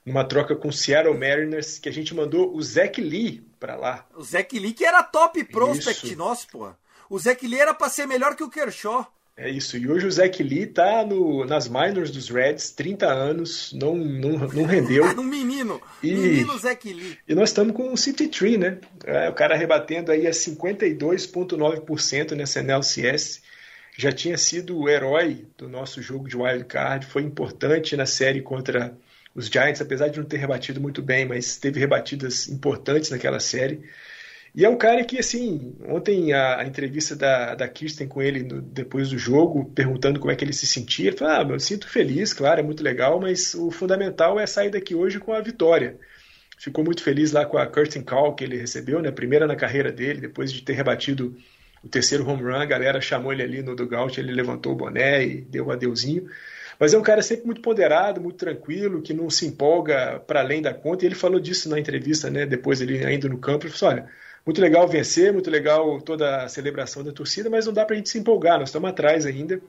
[0.05, 4.07] numa troca com o Seattle Mariners, que a gente mandou o Zach Lee para lá.
[4.15, 6.17] O Zach Lee que era top prospect Isso.
[6.17, 6.71] nosso, pô.
[7.09, 9.13] O Zach Lee era pra ser melhor que o Kershaw.
[9.37, 9.77] É isso.
[9.77, 14.39] E hoje o Zach Lee tá no, nas minors dos Reds, 30 anos, não, não,
[14.39, 15.05] não rendeu.
[15.19, 15.83] um menino.
[16.03, 17.19] E- Menino Zach Lee.
[17.27, 18.79] E nós estamos com o City Tree, né?
[19.05, 23.43] É, o cara rebatendo aí a 52,9% nessa NLCS.
[23.97, 28.43] Já tinha sido o herói do nosso jogo de wild card, foi importante na série
[28.43, 28.97] contra
[29.35, 33.81] os Giants, apesar de não ter rebatido muito bem, mas teve rebatidas importantes naquela série.
[34.55, 38.45] E é um cara que, assim, ontem a, a entrevista da, da Kirsten com ele
[38.45, 41.59] no, depois do jogo, perguntando como é que ele se sentia, ele falou: Ah, eu
[41.59, 45.41] sinto feliz, claro, é muito legal, mas o fundamental é sair daqui hoje com a
[45.41, 45.99] vitória.
[46.57, 49.11] Ficou muito feliz lá com a Curtin Call que ele recebeu, né?
[49.11, 51.37] Primeira na carreira dele, depois de ter rebatido
[51.83, 55.25] o terceiro home run, a galera chamou ele ali no dugout, ele levantou o boné
[55.25, 56.29] e deu um adeuzinho.
[56.79, 60.63] Mas é um cara sempre muito ponderado, muito tranquilo, que não se empolga para além
[60.63, 61.05] da conta.
[61.05, 62.47] E ele falou disso na entrevista, né?
[62.47, 64.11] Depois ele ainda no campo, ele falou: olha,
[64.45, 67.97] muito legal vencer, muito legal toda a celebração da torcida, mas não dá para a
[67.97, 69.61] gente se empolgar, nós estamos atrás ainda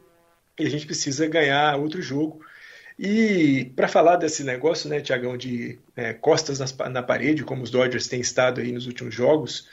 [0.60, 2.42] e a gente precisa ganhar outro jogo.
[2.98, 7.70] E para falar desse negócio, né, Tiagão, de é, costas nas, na parede, como os
[7.70, 9.68] Dodgers têm estado aí nos últimos jogos,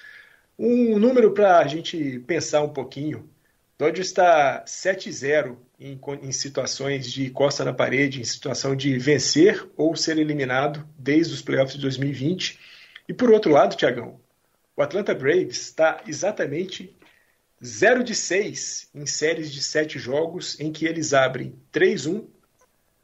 [0.59, 3.29] um número para a gente pensar um pouquinho.
[3.79, 9.95] Dodgers está 7-0 em, em situações de costa na parede, em situação de vencer ou
[9.97, 12.59] ser eliminado desde os playoffs de 2020.
[13.09, 14.21] E por outro lado, Tiagão,
[14.77, 16.97] o Atlanta Braves está exatamente
[17.65, 22.27] 0 de 6 em séries de 7 jogos em que eles abrem 3-1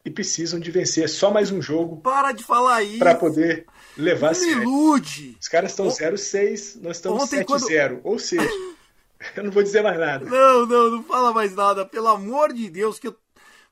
[0.05, 1.99] e precisam de vencer só mais um jogo.
[1.99, 2.99] Para de falar isso.
[2.99, 4.63] Para poder levar série.
[4.63, 5.37] ilude.
[5.41, 7.45] Os caras estão 0-6, nós estamos 7-0.
[7.45, 8.01] Quando...
[8.05, 8.49] Ou seja,
[9.37, 10.25] eu não vou dizer mais nada.
[10.25, 11.85] Não, não, não fala mais nada.
[11.85, 13.17] Pelo amor de Deus, que eu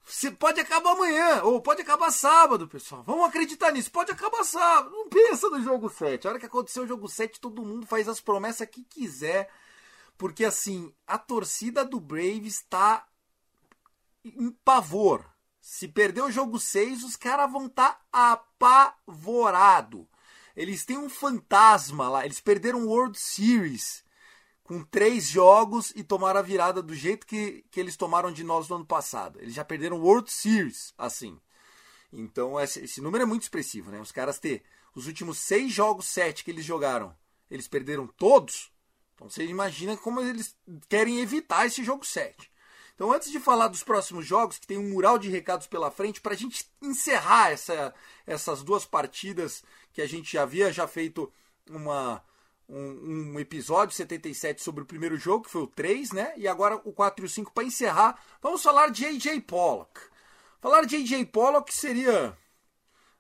[0.09, 3.03] você pode acabar amanhã, ou pode acabar sábado, pessoal.
[3.03, 3.91] Vamos acreditar nisso.
[3.91, 4.93] Pode acabar sábado.
[4.93, 6.25] Não pensa no jogo 7.
[6.25, 9.51] A hora que aconteceu o jogo 7, todo mundo faz as promessas que quiser.
[10.17, 13.05] Porque assim, a torcida do Braves está
[14.25, 15.25] em pavor.
[15.61, 20.07] Se perder o jogo 6, os caras vão estar tá apavorados.
[20.55, 22.25] Eles têm um fantasma lá.
[22.25, 24.05] Eles perderam o World Series
[24.67, 28.69] com três jogos e tomaram a virada do jeito que, que eles tomaram de nós
[28.69, 29.39] no ano passado.
[29.41, 31.41] Eles já perderam World Series assim.
[32.13, 34.01] Então esse, esse número é muito expressivo, né?
[34.01, 37.15] Os caras ter os últimos seis jogos, sete que eles jogaram,
[37.49, 38.73] eles perderam todos.
[39.15, 40.57] Então você imagina como eles
[40.89, 42.51] querem evitar esse jogo 7.
[42.95, 46.19] Então, antes de falar dos próximos jogos, que tem um mural de recados pela frente,
[46.19, 47.95] para a gente encerrar essa,
[48.27, 51.31] essas duas partidas que a gente já havia já feito
[51.69, 52.23] uma,
[52.69, 56.33] um, um, episódio 77 sobre o primeiro jogo, que foi o 3, né?
[56.37, 58.21] E agora o 4 e o 5 para encerrar.
[58.43, 60.01] Vamos falar de AJ Pollock.
[60.61, 62.37] Falar de AJ Pollock seria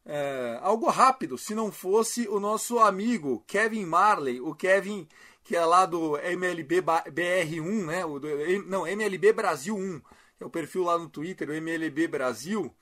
[0.04, 5.06] é, algo rápido se não fosse o nosso amigo Kevin Marley, o Kevin
[5.46, 8.04] que é lá do MLB BR1, né?
[8.04, 8.28] O do,
[8.66, 12.74] não, MLB Brasil 1, que é o perfil lá no Twitter, o MLB Brasil.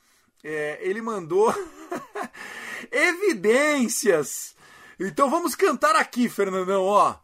[0.42, 1.54] É, ele mandou
[2.90, 4.56] evidências
[4.98, 7.14] então vamos cantar aqui, Fernandão, ó.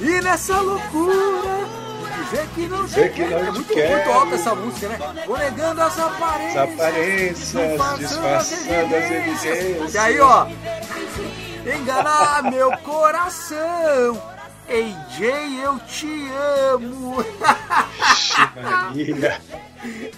[0.00, 1.66] E nessa loucura,
[2.24, 5.24] dizer que não dizer que não é muito, muito alta essa música, né?
[5.26, 9.94] Vou negando as aparências, as aparências disfarçando as evidências.
[9.94, 10.46] E aí, ó.
[11.76, 14.38] Enganar meu coração.
[14.68, 16.30] AJ, eu te
[16.70, 17.16] amo.
[18.62, 19.40] Maria.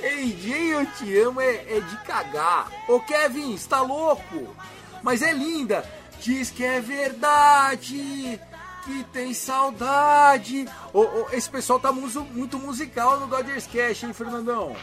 [0.02, 2.66] AJ, eu te amo é, é de cagar.
[2.88, 4.56] Ô Kevin, está louco?
[5.02, 5.84] Mas é linda.
[6.20, 8.38] Diz que é verdade,
[8.84, 10.66] que tem saudade.
[10.92, 14.76] Oh, oh, esse pessoal tá muso, muito musical no Dodgers Cash, hein, Fernandão?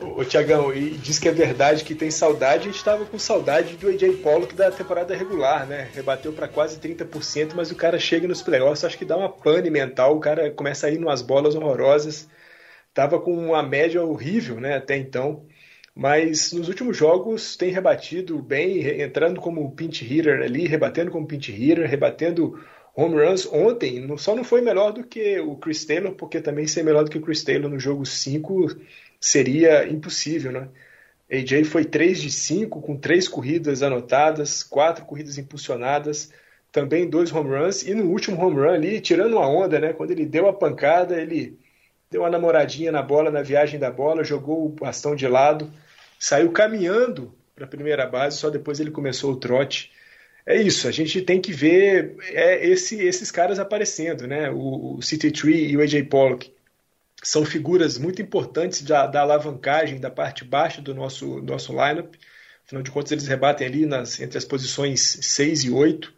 [0.00, 2.68] Ô, Tiagão, e diz que é verdade que tem saudade.
[2.68, 5.88] A gente tava com saudade do AJ Pollock da temporada regular, né?
[5.94, 9.70] Rebateu para quase 30%, mas o cara chega nos playoffs, acho que dá uma pane
[9.70, 10.16] mental.
[10.16, 12.28] O cara começa a ir umas bolas horrorosas.
[12.92, 14.76] Tava com uma média horrível, né?
[14.76, 15.46] Até então
[15.98, 21.50] mas nos últimos jogos tem rebatido bem, entrando como pinch hitter ali, rebatendo como pinch
[21.50, 22.56] hitter, rebatendo
[22.94, 23.52] home runs.
[23.52, 27.10] Ontem só não foi melhor do que o Chris Taylor, porque também ser melhor do
[27.10, 28.76] que o Chris Taylor no jogo 5
[29.20, 30.68] seria impossível, né?
[31.28, 36.32] AJ foi 3 de 5, com 3 corridas anotadas, 4 corridas impulsionadas,
[36.70, 39.92] também dois home runs, e no último home run ali, tirando uma onda, né?
[39.92, 41.58] Quando ele deu a pancada, ele
[42.08, 45.68] deu uma namoradinha na bola, na viagem da bola, jogou o bastão de lado,
[46.18, 49.92] saiu caminhando para a primeira base, só depois ele começou o trote.
[50.46, 54.50] É isso, a gente tem que ver é, esse, esses caras aparecendo, né?
[54.50, 56.52] O, o CT3 e o AJ Pollock
[57.22, 62.14] são figuras muito importantes da, da alavancagem da parte baixa do nosso, nosso lineup.
[62.64, 66.12] Afinal de contas, eles rebatem ali nas, entre as posições 6 e 8.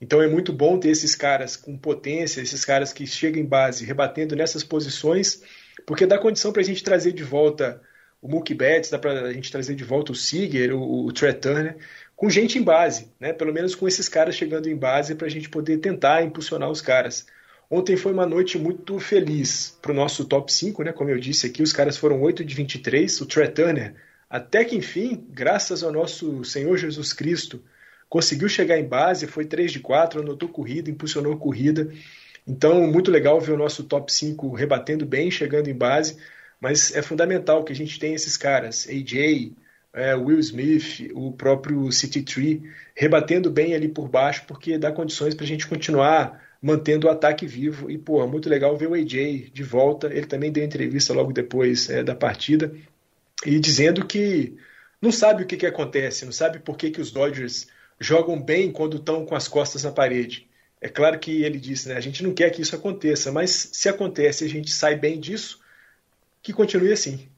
[0.00, 3.84] Então é muito bom ter esses caras com potência, esses caras que chegam em base
[3.84, 5.42] rebatendo nessas posições,
[5.86, 7.80] porque dá condição para a gente trazer de volta
[8.22, 11.32] o Mookie Betts, dá para a gente trazer de volta o Seager, o, o Trey
[11.32, 11.76] Turner,
[12.14, 13.32] com gente em base, né?
[13.32, 16.82] pelo menos com esses caras chegando em base para a gente poder tentar impulsionar os
[16.82, 17.26] caras.
[17.70, 20.92] Ontem foi uma noite muito feliz para o nosso top 5, né?
[20.92, 23.94] como eu disse aqui, os caras foram 8 de 23, o Trey Turner
[24.28, 27.62] Até que enfim, graças ao nosso Senhor Jesus Cristo,
[28.08, 31.90] conseguiu chegar em base, foi 3 de 4, anotou corrida, impulsionou corrida.
[32.46, 36.16] Então, muito legal ver o nosso top 5 rebatendo bem, chegando em base,
[36.60, 39.52] mas é fundamental que a gente tenha esses caras, AJ,
[39.92, 42.62] é, Will Smith, o próprio City Tree,
[42.94, 47.46] rebatendo bem ali por baixo, porque dá condições para a gente continuar mantendo o ataque
[47.46, 47.90] vivo.
[47.90, 50.08] E, pô, muito legal ver o AJ de volta.
[50.08, 52.72] Ele também deu entrevista logo depois é, da partida
[53.44, 54.56] e dizendo que
[55.00, 57.66] não sabe o que, que acontece, não sabe por que, que os Dodgers
[57.98, 60.48] jogam bem quando estão com as costas na parede.
[60.80, 61.96] É claro que ele disse, né?
[61.96, 65.59] A gente não quer que isso aconteça, mas se acontece a gente sai bem disso,
[66.42, 67.30] que continue assim.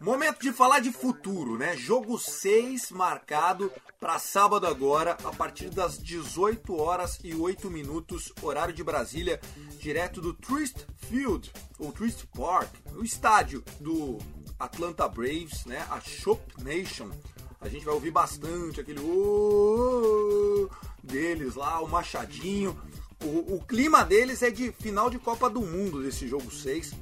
[0.00, 1.76] Momento de falar de futuro, né?
[1.76, 8.72] Jogo 6 marcado para sábado agora, a partir das 18 horas e 8 minutos, horário
[8.72, 9.40] de Brasília,
[9.80, 14.18] direto do Trist Field, ou Trist Park, o estádio do
[14.56, 15.84] Atlanta Braves, né?
[15.90, 17.10] A Shop Nation.
[17.60, 20.68] A gente vai ouvir bastante aquele "Oh",
[21.02, 22.78] deles lá, o machadinho.
[23.22, 26.92] O, o clima deles é de final de Copa do Mundo desse jogo 6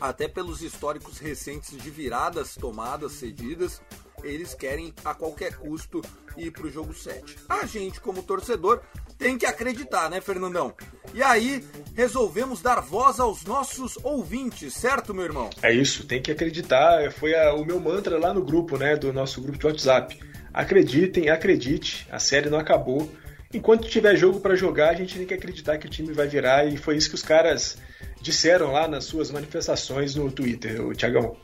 [0.00, 3.82] até pelos históricos recentes de viradas tomadas, cedidas,
[4.24, 6.02] eles querem a qualquer custo
[6.36, 7.36] ir para o jogo 7.
[7.48, 8.80] A gente, como torcedor,
[9.18, 10.74] tem que acreditar, né, Fernandão?
[11.12, 15.50] E aí, resolvemos dar voz aos nossos ouvintes, certo, meu irmão?
[15.62, 17.10] É isso, tem que acreditar.
[17.12, 20.18] Foi a, o meu mantra lá no grupo, né, do nosso grupo de WhatsApp.
[20.52, 23.10] Acreditem, acredite, a série não acabou.
[23.52, 26.66] Enquanto tiver jogo para jogar, a gente tem que acreditar que o time vai virar
[26.66, 27.76] e foi isso que os caras
[28.20, 31.36] disseram lá nas suas manifestações no Twitter, o Tiagão.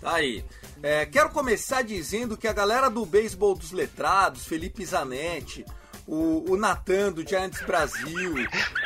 [0.00, 0.42] Tá aí.
[0.82, 5.64] É, quero começar dizendo que a galera do beisebol dos letrados, Felipe Zanetti,
[6.06, 8.34] o, o Natan do Giants Brasil,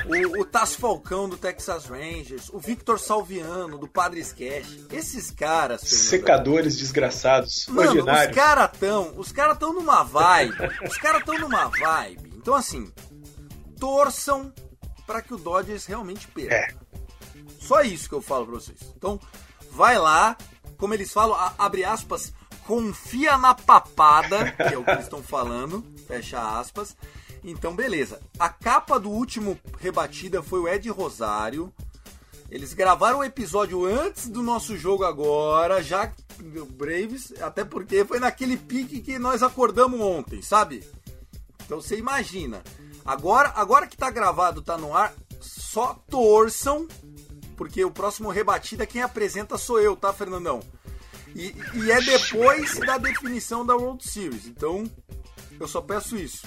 [0.06, 5.82] o, o Tasso Falcão do Texas Rangers, o Victor Salviano do Padres Cash, esses caras.
[5.82, 8.28] Secadores desgraçados, Mano, ordinários.
[8.28, 10.54] os caras tão, os caras tão numa vibe,
[10.86, 12.32] os caras tão numa vibe.
[12.36, 12.92] Então assim,
[13.78, 14.52] torçam
[15.06, 16.54] para que o Dodgers realmente perca.
[16.54, 16.74] É.
[17.60, 18.78] Só isso que eu falo pra vocês.
[18.96, 19.18] Então,
[19.70, 20.36] vai lá,
[20.78, 22.32] como eles falam, a- abre aspas,
[22.66, 26.96] confia na papada, que é o que eles estão falando, fecha aspas.
[27.42, 28.20] Então, beleza.
[28.38, 31.72] A capa do último rebatida foi o Ed Rosário.
[32.50, 36.10] Eles gravaram o episódio antes do nosso jogo agora, já
[36.70, 40.82] Braves, até porque foi naquele pique que nós acordamos ontem, sabe?
[41.64, 42.62] Então você imagina.
[43.04, 46.86] Agora, agora que tá gravado, tá no ar, só torçam,
[47.56, 50.60] porque o próximo rebatida quem apresenta sou eu, tá, Fernandão?
[51.34, 54.46] E, e é depois da definição da World Series.
[54.46, 54.84] Então,
[55.58, 56.46] eu só peço isso.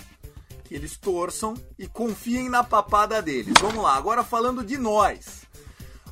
[0.63, 3.53] Que eles torçam e confiem na papada deles.
[3.59, 5.43] Vamos lá, agora falando de nós.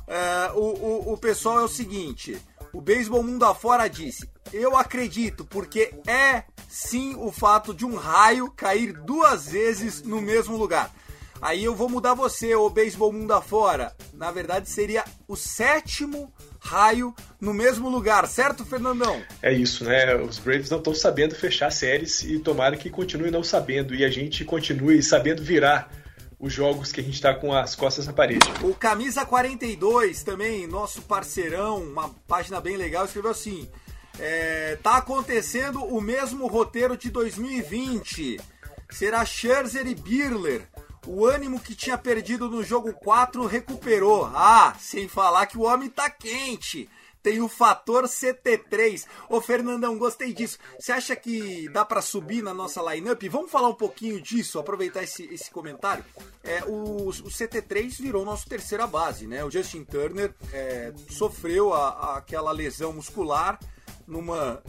[0.06, 2.40] É, o, o, o pessoal é o seguinte:
[2.72, 8.50] o Beisebol Mundo Afora disse, eu acredito, porque é sim o fato de um raio
[8.50, 10.92] cair duas vezes no mesmo lugar.
[11.40, 13.94] Aí eu vou mudar você, o Beisebol Mundo Afora.
[14.14, 19.22] Na verdade, seria o sétimo raio no mesmo lugar, certo, Fernandão?
[19.42, 20.14] É isso, né?
[20.16, 24.10] Os Braves não estão sabendo fechar séries e tomara que continue não sabendo e a
[24.10, 25.90] gente continue sabendo virar
[26.38, 28.46] os jogos que a gente está com as costas na parede.
[28.62, 33.68] O Camisa 42 também, nosso parceirão, uma página bem legal, escreveu assim:
[34.18, 38.40] é, tá acontecendo o mesmo roteiro de 2020.
[38.90, 40.68] Será Scherzer e Birler.
[41.06, 44.26] O ânimo que tinha perdido no jogo 4 recuperou.
[44.34, 46.88] Ah, sem falar que o homem tá quente.
[47.22, 49.04] Tem o fator CT3.
[49.28, 50.58] Ô Fernandão, gostei disso.
[50.78, 53.20] Você acha que dá pra subir na nossa lineup?
[53.28, 56.04] Vamos falar um pouquinho disso, aproveitar esse, esse comentário.
[56.44, 59.44] É, o, o CT3 virou nosso terceira base, né?
[59.44, 63.58] O Justin Turner é, sofreu a- a- aquela lesão muscular
[64.06, 64.62] numa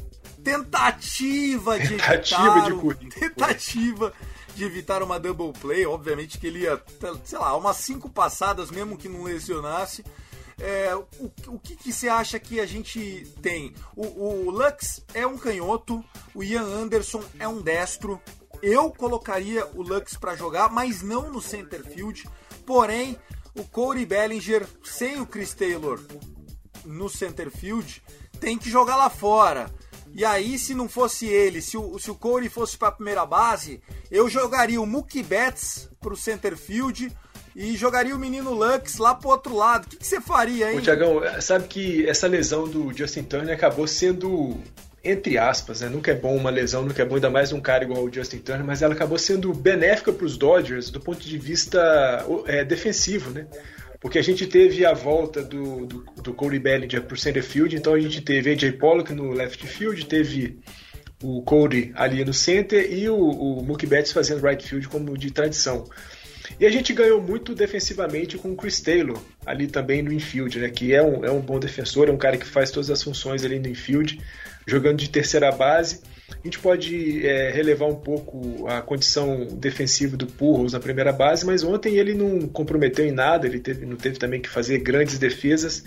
[0.43, 4.13] tentativa de Tentativa evitar de tentativa
[4.57, 5.85] de evitar uma double play.
[5.85, 6.81] Obviamente que ele ia,
[7.23, 10.03] sei lá, umas cinco passadas mesmo que não lesionasse.
[10.59, 13.75] É, o, o que, que você acha que a gente tem?
[13.95, 18.19] O, o Lux é um canhoto, o Ian Anderson é um destro.
[18.63, 22.27] Eu colocaria o Lux para jogar, mas não no center field.
[22.65, 23.15] Porém,
[23.55, 26.01] o Corey Bellinger sem o Chris Taylor
[26.83, 28.01] no center field
[28.39, 29.71] tem que jogar lá fora.
[30.17, 33.23] E aí, se não fosse ele, se o, se o Corey fosse para a primeira
[33.23, 37.15] base, eu jogaria o Mookie Betts pro center field
[37.55, 39.85] e jogaria o menino Lux lá pro outro lado.
[39.85, 40.79] O que, que você faria, hein?
[40.79, 44.57] Ô, Tiagão, sabe que essa lesão do Justin Turner acabou sendo,
[45.03, 45.89] entre aspas, né?
[45.89, 48.39] Nunca é bom uma lesão, nunca é bom ainda mais um cara igual o Justin
[48.39, 53.29] Turner, mas ela acabou sendo benéfica para os Dodgers do ponto de vista é, defensivo,
[53.29, 53.45] né?
[53.99, 57.75] Porque a gente teve a volta do, do, do Corey Bellinger para o center field,
[57.75, 60.59] então a gente teve AJ Pollock no left field, teve
[61.21, 65.31] o Cody ali no center e o, o Mookie Betts fazendo right field como de
[65.31, 65.85] tradição.
[66.59, 70.69] E a gente ganhou muito defensivamente com o Chris Taylor, ali também no infield, né?
[70.69, 73.43] Que é um, é um bom defensor, é um cara que faz todas as funções
[73.43, 74.19] ali no infield,
[74.65, 76.01] jogando de terceira base.
[76.29, 81.45] A gente pode é, relevar um pouco a condição defensiva do Purros na primeira base,
[81.45, 85.17] mas ontem ele não comprometeu em nada, ele teve, não teve também que fazer grandes
[85.17, 85.85] defesas.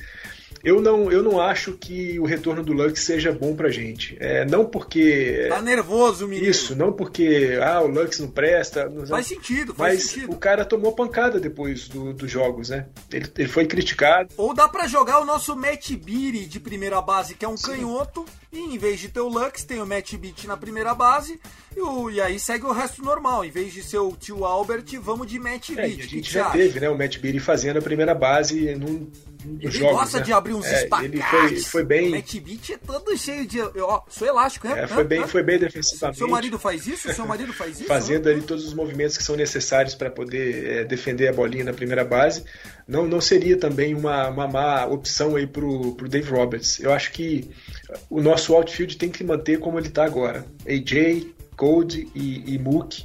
[0.63, 4.17] Eu não, eu não acho que o retorno do Lux seja bom pra gente.
[4.21, 5.47] É, não porque.
[5.49, 6.51] Tá nervoso, menino.
[6.51, 8.89] Isso, não porque ah, o Lux não presta.
[8.89, 10.33] Não, faz sentido, faz mas sentido.
[10.33, 12.87] o cara tomou pancada depois do, dos jogos, né?
[13.11, 14.35] Ele, ele foi criticado.
[14.37, 17.73] Ou dá para jogar o nosso Matt Beatty de primeira base, que é um Sim.
[17.73, 21.41] canhoto, e em vez de ter o Lux, tem o Matt Beat na primeira base,
[21.75, 23.45] e, o, e, aí segue o resto normal.
[23.45, 26.01] Em vez de ser o tio Albert, vamos de Matt é, Beat.
[26.01, 26.91] a gente já teve, né?
[26.91, 29.11] O Matt Beat fazendo a primeira base num
[29.45, 30.25] ele jogos, gosta né?
[30.25, 31.13] de abrir uns é, espacates.
[31.13, 32.09] Ele foi, foi bem.
[32.09, 33.61] O Matt Beat é todo cheio de.
[33.61, 34.83] Ó, sou elástico, né?
[34.83, 36.19] É, foi, bem, foi bem defensivamente.
[36.19, 37.13] Seu marido faz isso?
[37.13, 37.89] Seu marido faz isso?
[37.89, 41.73] Fazendo ali todos os movimentos que são necessários para poder é, defender a bolinha na
[41.73, 42.45] primeira base.
[42.87, 46.81] Não, não seria também uma, uma má opção aí pro, pro Dave Roberts.
[46.81, 47.51] Eu acho que
[48.09, 50.45] o nosso outfield tem que manter como ele está agora.
[50.67, 51.27] AJ,
[51.57, 53.05] Gold e, e Mook.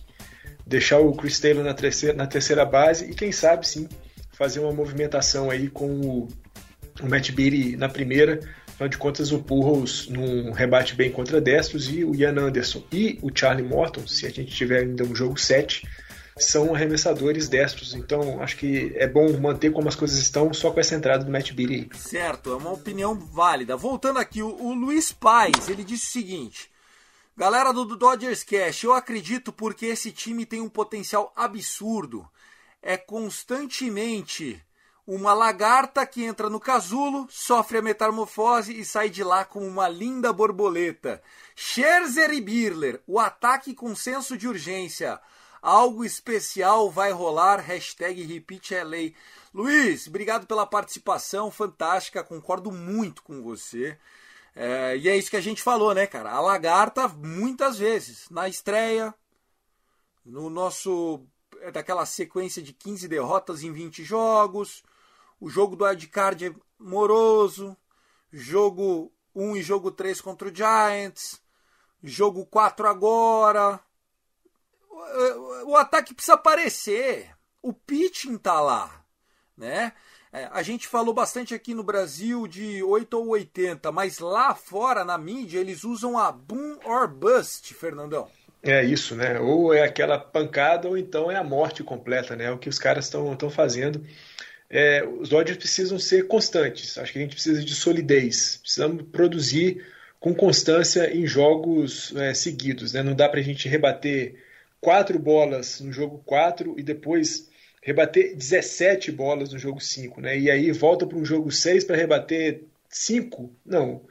[0.67, 3.87] Deixar o Chris Taylor na terceira, na terceira base e quem sabe sim
[4.37, 6.27] fazer uma movimentação aí com o,
[7.01, 8.39] o Matt Beatty na primeira.
[8.67, 13.17] Afinal de contas, o Purros num rebate bem contra destros e o Ian Anderson e
[13.21, 15.87] o Charlie Morton, se a gente tiver ainda um jogo 7,
[16.37, 17.93] são arremessadores destros.
[17.93, 21.31] Então, acho que é bom manter como as coisas estão só com essa entrada do
[21.31, 21.89] Matt Beatty.
[21.97, 23.77] Certo, é uma opinião válida.
[23.77, 26.75] Voltando aqui, o, o Luiz Paz, ele disse o seguinte...
[27.37, 32.25] Galera do Dodgers Cash, eu acredito porque esse time tem um potencial absurdo
[32.85, 34.63] é constantemente
[35.07, 39.89] uma lagarta que entra no casulo, sofre a metamorfose e sai de lá como uma
[39.89, 41.21] linda borboleta.
[41.55, 45.19] Scherzer e Birler, o ataque com senso de urgência.
[45.63, 49.11] Algo especial vai rolar, hashtag RepeatLA.
[49.51, 53.97] Luiz, obrigado pela participação, fantástica, concordo muito com você.
[54.55, 56.31] É, e é isso que a gente falou, né, cara?
[56.31, 59.11] A lagarta, muitas vezes, na estreia,
[60.23, 61.25] no nosso
[61.71, 64.83] daquela sequência de 15 derrotas em 20 jogos,
[65.39, 67.75] o jogo do wildcard é moroso,
[68.31, 71.41] jogo 1 e jogo 3 contra o Giants,
[72.03, 73.79] jogo 4 agora.
[74.89, 77.35] O, o ataque precisa aparecer.
[77.61, 79.03] O pitching tá lá,
[79.57, 79.93] né?
[80.31, 85.05] É, a gente falou bastante aqui no Brasil de 8 ou 80, mas lá fora
[85.05, 88.29] na mídia eles usam a boom or bust, Fernandão.
[88.65, 89.39] É isso, né?
[89.39, 92.45] Ou é aquela pancada ou então é a morte completa, né?
[92.45, 94.03] É o que os caras estão fazendo.
[94.67, 96.97] É, os Dodgers precisam ser constantes.
[96.97, 98.57] Acho que a gente precisa de solidez.
[98.57, 99.85] Precisamos produzir
[100.19, 102.93] com constância em jogos é, seguidos.
[102.93, 103.03] Né?
[103.03, 104.35] Não dá para a gente rebater
[104.81, 107.47] quatro bolas no jogo 4 e depois
[107.83, 110.21] rebater 17 bolas no jogo 5.
[110.21, 110.39] Né?
[110.39, 113.53] E aí volta para um jogo 6 para rebater 5.
[113.63, 114.01] Não.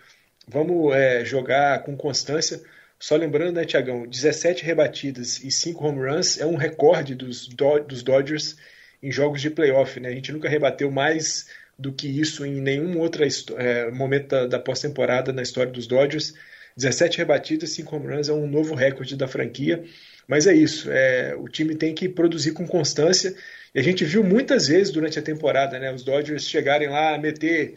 [0.46, 2.62] Vamos é, jogar com constância
[2.98, 7.80] só lembrando, né, Tiagão, 17 rebatidas e 5 home runs é um recorde dos, do,
[7.80, 8.56] dos Dodgers
[9.02, 10.00] em jogos de playoff.
[10.00, 10.08] Né?
[10.08, 11.46] A gente nunca rebateu mais
[11.78, 13.22] do que isso em nenhum outro
[13.56, 16.34] é, momento da, da pós-temporada na história dos Dodgers.
[16.76, 19.84] 17 rebatidas, 5 home runs é um novo recorde da franquia.
[20.26, 23.34] Mas é isso, é, o time tem que produzir com constância.
[23.74, 27.76] E a gente viu muitas vezes durante a temporada né, os Dodgers chegarem lá, meter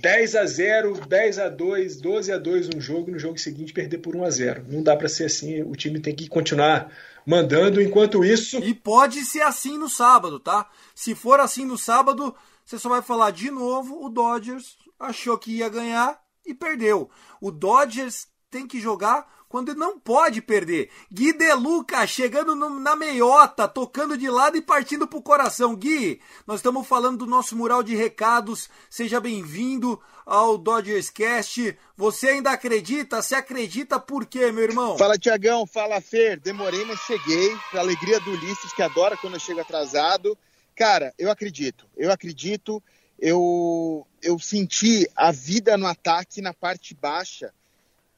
[0.00, 3.72] 10 a 0, 10 a 2, 12 a 2 um jogo e no jogo seguinte
[3.72, 4.64] perder por 1 a 0.
[4.68, 6.90] Não dá para ser assim, o time tem que continuar
[7.26, 8.58] mandando enquanto isso.
[8.58, 10.68] E pode ser assim no sábado, tá?
[10.94, 12.34] Se for assim no sábado,
[12.64, 17.10] você só vai falar de novo, o Dodgers achou que ia ganhar e perdeu.
[17.40, 20.88] O Dodgers tem que jogar quando não pode perder.
[21.12, 25.76] Gui Deluca chegando no, na meiota, tocando de lado e partindo pro coração.
[25.76, 28.70] Gui, nós estamos falando do nosso mural de recados.
[28.88, 31.76] Seja bem-vindo ao Dodgers Cast.
[31.94, 33.20] Você ainda acredita?
[33.20, 34.96] Se acredita por quê, meu irmão?
[34.96, 35.66] Fala, Tiagão.
[35.66, 36.40] Fala, Fer.
[36.40, 37.54] Demorei, mas cheguei.
[37.70, 40.34] Pra alegria do Ulisses, que adora quando eu chego atrasado.
[40.74, 41.86] Cara, eu acredito.
[41.94, 42.82] Eu acredito.
[43.18, 47.52] Eu, eu senti a vida no ataque na parte baixa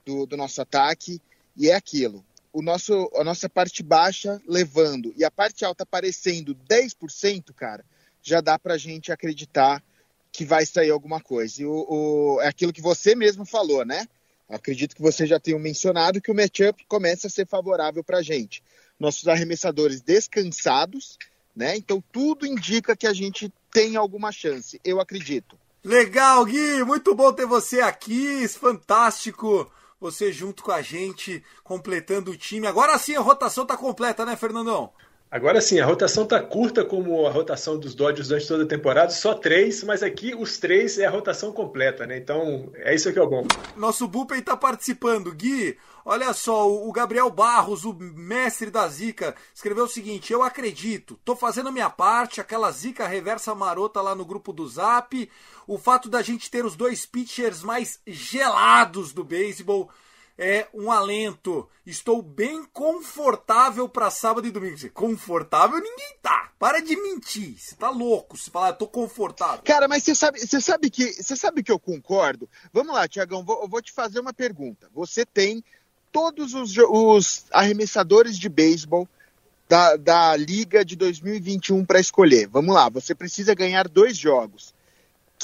[0.05, 1.21] do, do nosso ataque,
[1.57, 2.25] e é aquilo.
[2.53, 7.85] O nosso, a nossa parte baixa levando e a parte alta aparecendo 10%, cara,
[8.23, 9.83] já dá pra gente acreditar
[10.31, 11.63] que vai sair alguma coisa.
[11.63, 14.07] E o, o, é aquilo que você mesmo falou, né?
[14.49, 18.23] Acredito que vocês já tenham mencionado que o matchup começa a ser favorável para a
[18.23, 18.63] gente.
[18.99, 21.19] Nossos arremessadores descansados,
[21.55, 21.77] né?
[21.77, 24.81] Então tudo indica que a gente tem alguma chance.
[24.85, 25.59] Eu acredito.
[25.83, 29.71] Legal, Gui, muito bom ter você aqui, fantástico.
[30.05, 32.67] Você junto com a gente, completando o time.
[32.67, 34.93] Agora sim a rotação tá completa, né, Fernandão?
[35.35, 39.11] Agora sim, a rotação tá curta como a rotação dos Dodgers durante toda a temporada,
[39.11, 42.17] só três, mas aqui os três é a rotação completa, né?
[42.17, 43.45] Então é isso que é bom.
[43.77, 45.35] Nosso Bullpen tá participando.
[45.35, 51.19] Gui, olha só, o Gabriel Barros, o mestre da Zica, escreveu o seguinte: Eu acredito,
[51.25, 55.29] tô fazendo a minha parte, aquela Zica reversa marota lá no grupo do Zap,
[55.67, 59.91] o fato da gente ter os dois pitchers mais gelados do beisebol
[60.39, 61.69] é um alento.
[61.87, 64.77] Estou bem confortável para sábado e domingo.
[64.91, 66.51] Confortável ninguém tá.
[66.59, 67.57] Para de mentir.
[67.59, 69.63] Você tá louco se falar, eu tô confortável.
[69.65, 72.49] Cara, mas você sabe, você sabe que você sabe que eu concordo.
[72.73, 74.89] Vamos lá, Tiagão, vou, eu vou te fazer uma pergunta.
[74.95, 75.63] Você tem
[76.11, 79.09] todos os, os arremessadores de beisebol
[79.69, 82.47] da, da liga de 2021 para escolher.
[82.49, 84.74] Vamos lá, você precisa ganhar dois jogos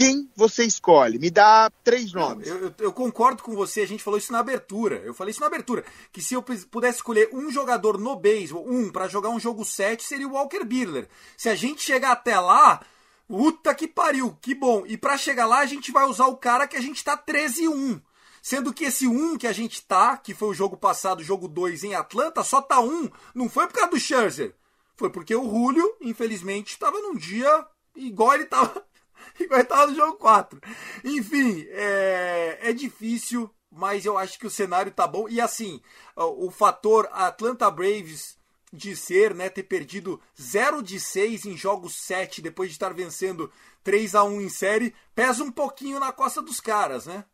[0.01, 1.19] quem você escolhe?
[1.19, 2.49] Me dá três nomes.
[2.49, 4.97] Eu, eu, eu, concordo com você, a gente falou isso na abertura.
[5.05, 5.85] Eu falei isso na abertura.
[6.11, 10.03] Que se eu pudesse escolher um jogador no beisebol, um, para jogar um jogo 7,
[10.03, 11.07] seria o Walker Buehler.
[11.37, 12.81] Se a gente chegar até lá,
[13.29, 14.85] puta que pariu, que bom.
[14.87, 18.01] E para chegar lá, a gente vai usar o cara que a gente tá 13-1.
[18.41, 21.85] Sendo que esse 1 que a gente tá, que foi o jogo passado, jogo 2
[21.85, 23.11] em Atlanta, só tá 1.
[23.35, 24.55] Não foi por causa do Scherzer.
[24.97, 28.47] Foi porque o Julio, infelizmente, estava num dia igual ele
[29.49, 30.61] tava igual estava no jogo 4.
[31.05, 35.29] Enfim, é, é difícil, mas eu acho que o cenário tá bom.
[35.29, 35.81] E assim,
[36.17, 38.39] o fator Atlanta Braves
[38.73, 43.51] de ser, né, ter perdido 0 de 6 em jogos 7 depois de estar vencendo
[43.83, 47.25] 3 a 1 em série, pesa um pouquinho na costa dos caras, né?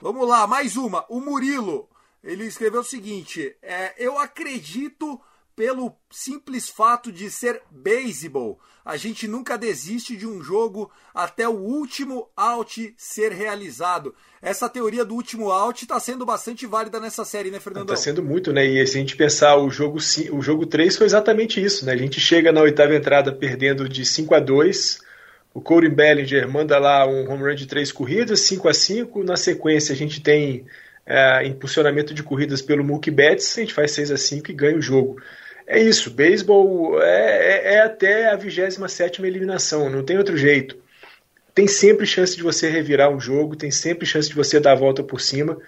[0.00, 1.04] Vamos lá, mais uma.
[1.08, 1.88] O Murilo,
[2.22, 5.20] ele escreveu o seguinte: é, eu acredito
[5.54, 8.58] pelo simples fato de ser beisebol.
[8.84, 14.14] A gente nunca desiste de um jogo até o último out ser realizado.
[14.40, 17.92] Essa teoria do último out está sendo bastante válida nessa série, né, Fernando?
[17.92, 18.64] Está sendo muito, né?
[18.66, 19.98] E se a gente pensar, o jogo,
[20.32, 21.92] o jogo 3 foi exatamente isso, né?
[21.92, 25.12] A gente chega na oitava entrada perdendo de 5 a 2
[25.54, 29.36] o Corey Bellinger manda lá um home run de três corridas, 5 a 5 Na
[29.36, 30.64] sequência, a gente tem
[31.04, 34.78] é, impulsionamento de corridas pelo Mookie Betts, a gente faz 6 a 5 e ganha
[34.78, 35.20] o jogo.
[35.66, 40.76] É isso, beisebol é, é, é até a 27 eliminação, não tem outro jeito.
[41.54, 44.76] Tem sempre chance de você revirar um jogo, tem sempre chance de você dar a
[44.76, 45.58] volta por cima.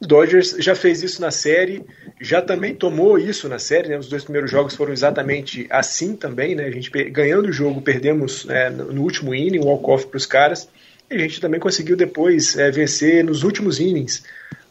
[0.00, 1.84] O Dodgers já fez isso na série,
[2.20, 3.98] já também tomou isso na série, né?
[3.98, 6.64] Os dois primeiros jogos foram exatamente assim também, né?
[6.64, 10.68] A gente ganhando o jogo, perdemos né, no último inning, um walk-off para os caras,
[11.10, 14.22] e a gente também conseguiu depois é, vencer nos últimos innings.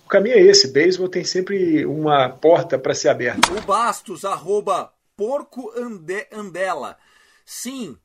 [0.06, 3.52] O caminho é esse, beisebol tem sempre uma porta para ser aberta.
[3.52, 6.96] O Bastos, arroba porco ande, andela.
[7.44, 7.98] Sim,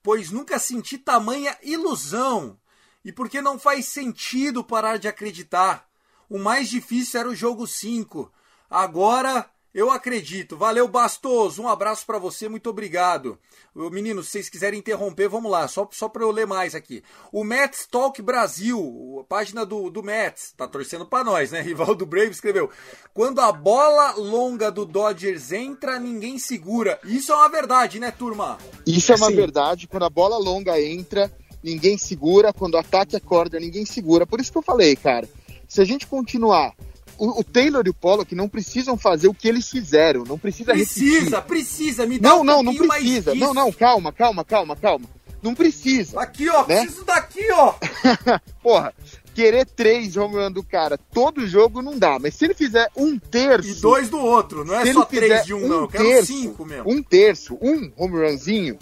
[0.00, 2.56] pois nunca senti tamanha ilusão.
[3.04, 5.88] E porque não faz sentido parar de acreditar.
[6.28, 8.32] O mais difícil era o jogo 5.
[8.70, 10.56] Agora eu acredito.
[10.56, 11.58] Valeu, Bastos.
[11.58, 13.38] Um abraço para você, muito obrigado.
[13.74, 17.04] Meninos, se vocês quiserem interromper, vamos lá, só, só para eu ler mais aqui.
[17.32, 21.60] O Mets Talk Brasil, a página do, do Mets, tá torcendo para nós, né?
[21.62, 22.68] Rival do Brave escreveu:
[23.14, 26.98] Quando a bola longa do Dodgers entra, ninguém segura.
[27.04, 28.58] Isso é uma verdade, né, turma?
[28.84, 29.36] Isso é uma Sim.
[29.36, 29.86] verdade.
[29.86, 32.52] Quando a bola longa entra, ninguém segura.
[32.52, 34.26] Quando o ataque acorda, ninguém segura.
[34.26, 35.28] Por isso que eu falei, cara.
[35.68, 36.74] Se a gente continuar
[37.20, 40.72] o, o, Taylor e o Pollock não precisam fazer o que eles fizeram, não precisa
[40.72, 41.42] Precisa, repetir.
[41.42, 43.34] precisa, me dá Não, um não, não precisa.
[43.34, 45.06] Não, não, calma, calma, calma, calma.
[45.42, 46.20] Não precisa.
[46.20, 46.80] Aqui, ó, né?
[46.80, 47.74] preciso daqui, ó.
[48.62, 48.94] Porra,
[49.34, 53.18] querer três home run do cara todo jogo não dá, mas se ele fizer um
[53.18, 53.68] terço.
[53.68, 55.80] E dois do outro, não é só três de um, um não.
[55.82, 56.90] Eu quero terço, cinco mesmo.
[56.90, 58.78] Um terço, um home runzinho.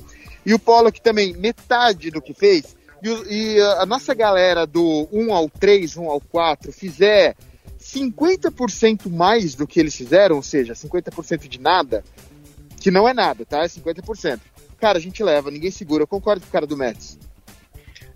[0.46, 2.76] E o Pollock também, metade do que fez.
[3.02, 7.36] E, e a nossa galera do 1 ao 3, 1 ao 4 fizer
[7.94, 12.04] 50% mais do que eles fizeram, ou seja, 50% de nada,
[12.80, 13.64] que não é nada, tá?
[13.64, 14.40] É 50%.
[14.78, 16.02] Cara, a gente leva, ninguém segura.
[16.02, 17.18] Eu concordo com o cara do Mets.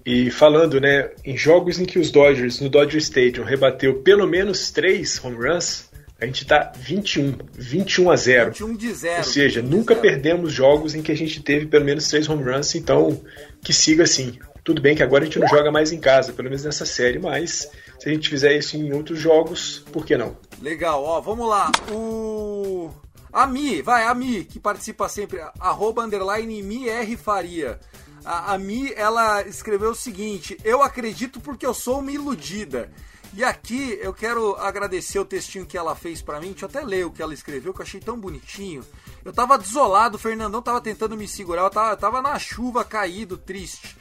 [0.05, 4.71] E falando, né, em jogos em que os Dodgers, no Dodger Stadium, rebateu pelo menos
[4.71, 8.51] três home runs, a gente tá 21, 21 a 0.
[8.51, 9.19] 21 de 0.
[9.19, 12.75] Ou seja, nunca perdemos jogos em que a gente teve pelo menos três home runs,
[12.75, 13.21] então
[13.63, 14.39] que siga assim.
[14.63, 17.19] Tudo bem que agora a gente não joga mais em casa, pelo menos nessa série,
[17.19, 17.69] mas
[18.03, 20.37] se a gente fizer isso em outros jogos, por que não?
[20.61, 21.71] Legal, ó, vamos lá.
[21.93, 22.91] O.
[23.33, 27.79] A Mi, vai, a Mi, que participa sempre, arroba underline Mi R Faria.
[28.25, 32.91] A, a Mi, ela escreveu o seguinte: Eu acredito porque eu sou uma iludida.
[33.35, 36.49] E aqui eu quero agradecer o textinho que ela fez para mim.
[36.49, 38.85] Deixa eu até ler o que ela escreveu, que eu achei tão bonitinho.
[39.25, 42.85] Eu tava desolado, o Fernandão tava tentando me segurar, eu tava, eu tava na chuva,
[42.85, 43.97] caído, triste.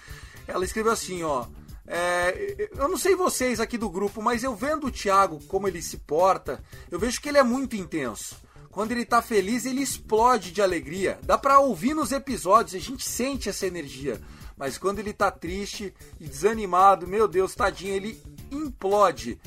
[0.48, 1.46] Ela escreveu assim, ó.
[1.88, 5.82] É, eu não sei vocês aqui do grupo, mas eu vendo o Thiago como ele
[5.82, 8.36] se porta, eu vejo que ele é muito intenso.
[8.70, 11.20] Quando ele tá feliz, ele explode de alegria.
[11.24, 14.22] Dá pra ouvir nos episódios, a gente sente essa energia.
[14.56, 19.40] Mas quando ele tá triste e desanimado, meu Deus, tadinho, ele implode.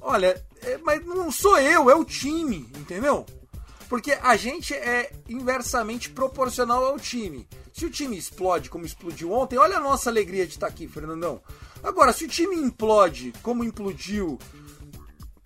[0.00, 3.26] Olha, é, mas não sou eu, é o time, entendeu?
[3.90, 7.48] Porque a gente é inversamente proporcional ao time.
[7.72, 11.42] Se o time explode como explodiu ontem, olha a nossa alegria de estar aqui, Fernandão.
[11.82, 14.38] Agora, se o time implode como implodiu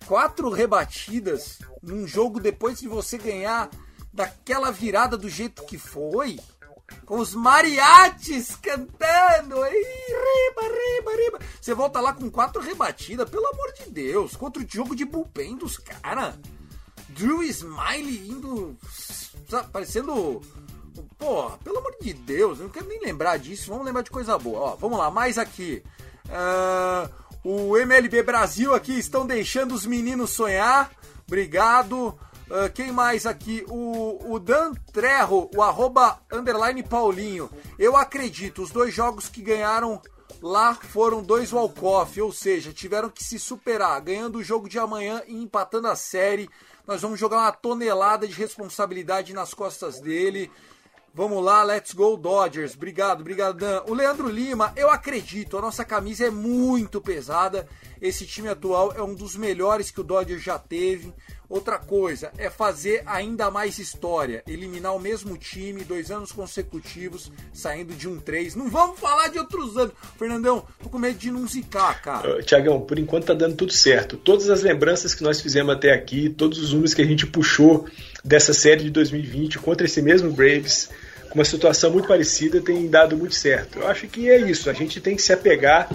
[0.05, 3.67] quatro rebatidas num jogo depois de você ganhar
[4.13, 6.39] daquela virada do jeito que foi,
[7.03, 9.73] com os mariachis cantando, aí,
[10.07, 11.39] riba, riba, riba.
[11.59, 15.57] Você volta lá com quatro rebatidas, pelo amor de Deus, contra o jogo de bullpen
[15.57, 16.35] dos caras.
[17.15, 18.77] Drew Smiley indo,
[19.49, 20.41] sabe, parecendo
[21.17, 23.69] Pô, pelo amor de Deus, eu não quero nem lembrar disso.
[23.69, 24.59] Vamos lembrar de coisa boa.
[24.59, 25.81] Ó, vamos lá, mais aqui.
[26.27, 27.09] Uh,
[27.43, 30.91] o MLB Brasil aqui estão deixando os meninos sonhar.
[31.25, 32.17] Obrigado.
[32.47, 33.65] Uh, quem mais aqui?
[33.69, 37.49] O, o Dan Trerro, o arroba underline Paulinho.
[37.79, 40.01] Eu acredito, os dois jogos que ganharam
[40.41, 45.23] lá foram dois walk-off, ou seja, tiveram que se superar, ganhando o jogo de amanhã
[45.27, 46.49] e empatando a série.
[46.87, 50.51] Nós vamos jogar uma tonelada de responsabilidade nas costas dele.
[51.13, 52.75] Vamos lá, let's go Dodgers.
[52.75, 53.23] Obrigado,
[53.53, 53.83] Dan.
[53.87, 57.67] O Leandro Lima, eu acredito, a nossa camisa é muito pesada.
[58.01, 61.13] Esse time atual é um dos melhores que o Dodgers já teve.
[61.49, 67.93] Outra coisa é fazer ainda mais história, eliminar o mesmo time dois anos consecutivos, saindo
[67.93, 68.55] de um 3.
[68.55, 69.93] Não vamos falar de outros anos.
[70.17, 72.39] Fernandão, tô com medo de não zicar, cara.
[72.39, 74.17] Uh, Tiagão, por enquanto tá dando tudo certo.
[74.17, 77.87] Todas as lembranças que nós fizemos até aqui, todos os números que a gente puxou
[78.23, 80.89] dessa série de 2020 contra esse mesmo Braves,
[81.29, 83.79] com uma situação muito parecida, tem dado muito certo.
[83.79, 85.89] Eu acho que é isso, a gente tem que se apegar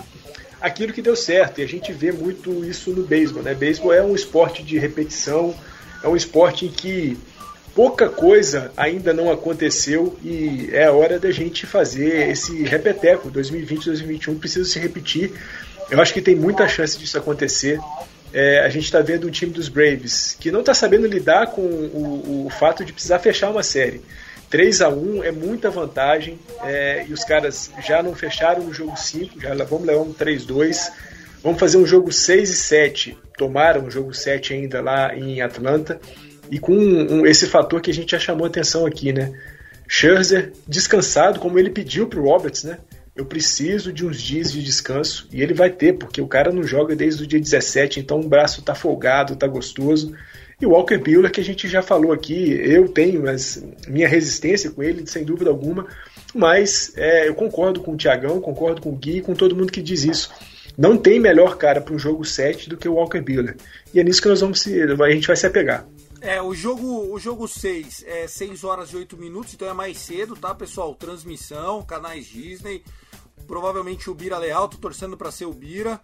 [0.60, 3.42] àquilo que deu certo, e a gente vê muito isso no beisebol.
[3.42, 3.54] Né?
[3.54, 5.54] Beisebol é um esporte de repetição,
[6.02, 7.16] é um esporte em que
[7.74, 13.30] pouca coisa ainda não aconteceu e é a hora da gente fazer esse repeteco.
[13.30, 15.32] 2020, 2021 precisa se repetir.
[15.90, 17.80] Eu acho que tem muita chance disso acontecer.
[18.32, 21.62] É, a gente está vendo um time dos Braves que não está sabendo lidar com
[21.62, 24.00] o, o, fato de precisar fechar uma série.
[24.50, 28.96] 3 a 1 é muita vantagem é, e os caras já não fecharam o jogo
[28.96, 30.90] 5, já vamos levar um 3-2.
[31.42, 33.18] Vamos fazer um jogo 6 e 7.
[33.38, 36.00] Tomaram o jogo 7 ainda lá em Atlanta.
[36.50, 39.32] E com um, um, esse fator que a gente já chamou atenção aqui, né?
[39.88, 42.78] Scherzer descansado, como ele pediu para o Roberts, né?
[43.20, 46.62] eu preciso de uns dias de descanso e ele vai ter, porque o cara não
[46.62, 50.14] joga desde o dia 17, então o braço tá folgado, tá gostoso.
[50.60, 54.70] E o Walker Buehler, que a gente já falou aqui, eu tenho mas, minha resistência
[54.70, 55.86] com ele, sem dúvida alguma,
[56.34, 59.80] mas é, eu concordo com o Tiagão, concordo com o Gui, com todo mundo que
[59.80, 60.30] diz isso.
[60.76, 63.56] Não tem melhor cara para um jogo 7 do que o Walker Buehler.
[63.92, 65.86] E é nisso que nós vamos se, a gente vai se apegar.
[66.20, 69.96] É, o jogo, o jogo 6 é 6 horas e 8 minutos, então é mais
[69.96, 70.94] cedo, tá, pessoal?
[70.94, 72.82] Transmissão, canais Disney.
[73.46, 75.98] Provavelmente o Bira Leal, tô torcendo para ser o Bira.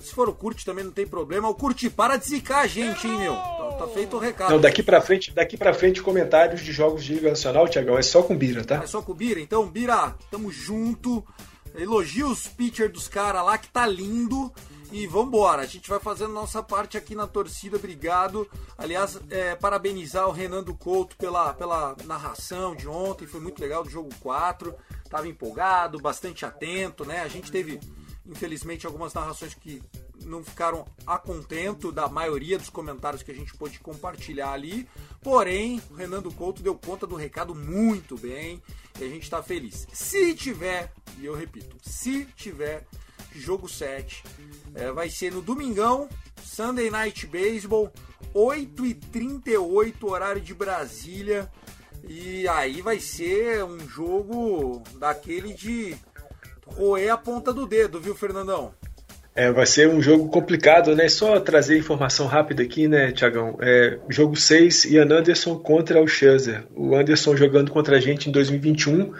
[0.00, 1.48] Se for o Curte também não tem problema.
[1.48, 3.34] O Curte, para de zicar a gente, hein, meu?
[3.34, 4.50] Tá, tá feito o recado.
[4.50, 8.02] Não, daqui pra frente, daqui pra frente, comentários de jogos de Liga Nacional, Tiagão, é
[8.02, 8.76] só com Bira, tá?
[8.76, 9.40] É só com Bira?
[9.40, 11.24] Então, Bira, tamo junto.
[11.74, 14.52] Elogia os pitchers dos caras lá, que tá lindo.
[14.92, 18.46] E vambora, a gente vai fazendo nossa parte aqui na torcida, obrigado.
[18.76, 23.82] Aliás, é, parabenizar o Renan do Couto pela, pela narração de ontem, foi muito legal
[23.82, 24.74] do jogo 4.
[25.08, 27.20] Tava empolgado, bastante atento, né?
[27.22, 27.80] A gente teve,
[28.26, 29.82] infelizmente, algumas narrações que
[30.24, 34.88] não ficaram a contento da maioria dos comentários que a gente pôde compartilhar ali.
[35.20, 38.62] Porém, o Renan do Couto deu conta do recado muito bem
[39.00, 39.86] e a gente está feliz.
[39.92, 42.86] Se tiver, e eu repito, se tiver
[43.34, 44.22] jogo 7.
[44.74, 46.08] É, vai ser no domingão,
[46.42, 47.92] Sunday Night Baseball,
[48.34, 51.50] 8h38, horário de Brasília.
[52.08, 55.96] E aí vai ser um jogo daquele de
[56.76, 58.72] roer a ponta do dedo, viu, Fernandão?
[59.34, 61.08] É, vai ser um jogo complicado, né?
[61.08, 63.56] Só trazer informação rápida aqui, né, Tiagão?
[63.60, 66.64] É, jogo 6, Ian Anderson contra o Scherzer.
[66.74, 69.12] O Anderson jogando contra a gente em 2021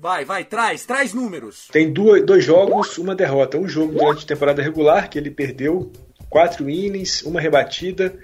[0.00, 1.66] Vai, vai, traz, traz números.
[1.72, 3.58] Tem dois, dois jogos, uma derrota.
[3.58, 5.90] Um jogo durante a temporada regular, que ele perdeu
[6.30, 8.14] quatro innings, uma rebatida,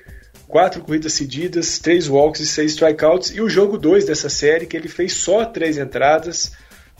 [0.46, 3.34] quatro corridas cedidas, três walks e seis strikeouts.
[3.34, 6.52] E o jogo 2 dessa série, que ele fez só três entradas,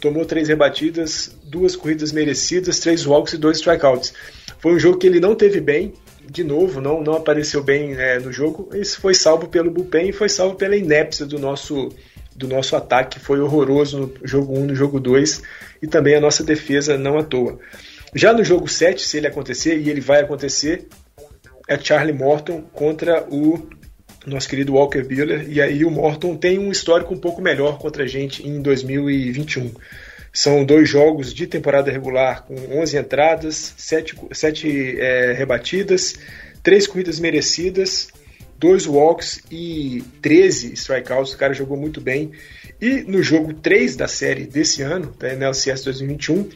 [0.05, 4.13] tomou três rebatidas, duas corridas merecidas, três walks e dois strikeouts.
[4.59, 5.95] Foi um jogo que ele não teve bem,
[6.31, 8.69] de novo, não, não apareceu bem é, no jogo.
[8.75, 11.89] Isso foi salvo pelo bullpen e foi salvo pela inépcia do nosso,
[12.37, 15.43] do nosso ataque, que foi horroroso no jogo 1, no jogo 2,
[15.81, 17.59] e também a nossa defesa não à toa.
[18.15, 20.87] Já no jogo 7, se ele acontecer, e ele vai acontecer,
[21.67, 23.67] é Charlie Morton contra o
[24.27, 28.05] nosso querido Walker Buehler, e aí o Morton tem um histórico um pouco melhor contra
[28.05, 29.73] a gente em 2021.
[30.33, 36.17] São dois jogos de temporada regular com 11 entradas, 7, 7 é, rebatidas,
[36.63, 38.09] 3 corridas merecidas,
[38.59, 41.35] 2 walks e 13 strikeouts.
[41.35, 42.33] O cara jogou muito bem.
[42.81, 46.49] E no jogo 3 da série desse ano, da NLCS 2021,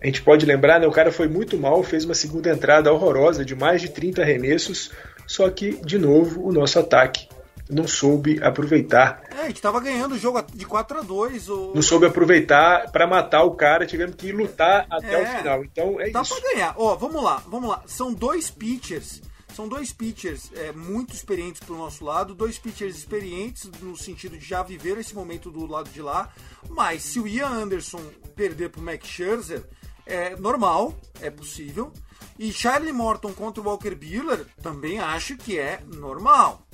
[0.00, 3.44] a gente pode lembrar, né, o cara foi muito mal, fez uma segunda entrada horrorosa
[3.44, 4.92] de mais de 30 arremessos,
[5.34, 7.28] só que, de novo, o nosso ataque
[7.68, 9.20] não soube aproveitar.
[9.36, 11.72] É, a gente tava ganhando o jogo de 4 a 2 o...
[11.74, 15.64] Não soube aproveitar para matar o cara, tivemos que lutar até É, o final.
[15.64, 16.40] Então é Dá isso.
[16.40, 16.74] pra ganhar.
[16.76, 17.82] Ó, vamos lá, vamos lá.
[17.84, 19.22] São dois pitchers.
[19.52, 24.44] São dois pitchers é, muito experientes pro nosso lado, dois pitchers experientes no sentido de
[24.44, 26.28] já viver esse momento do lado de lá.
[26.68, 28.02] Mas se o Ian Anderson
[28.36, 29.64] perder pro Max Scherzer,
[30.06, 31.92] é normal, é possível.
[32.38, 36.66] E Charlie Morton contra o Walker Buehler, também acho que é normal.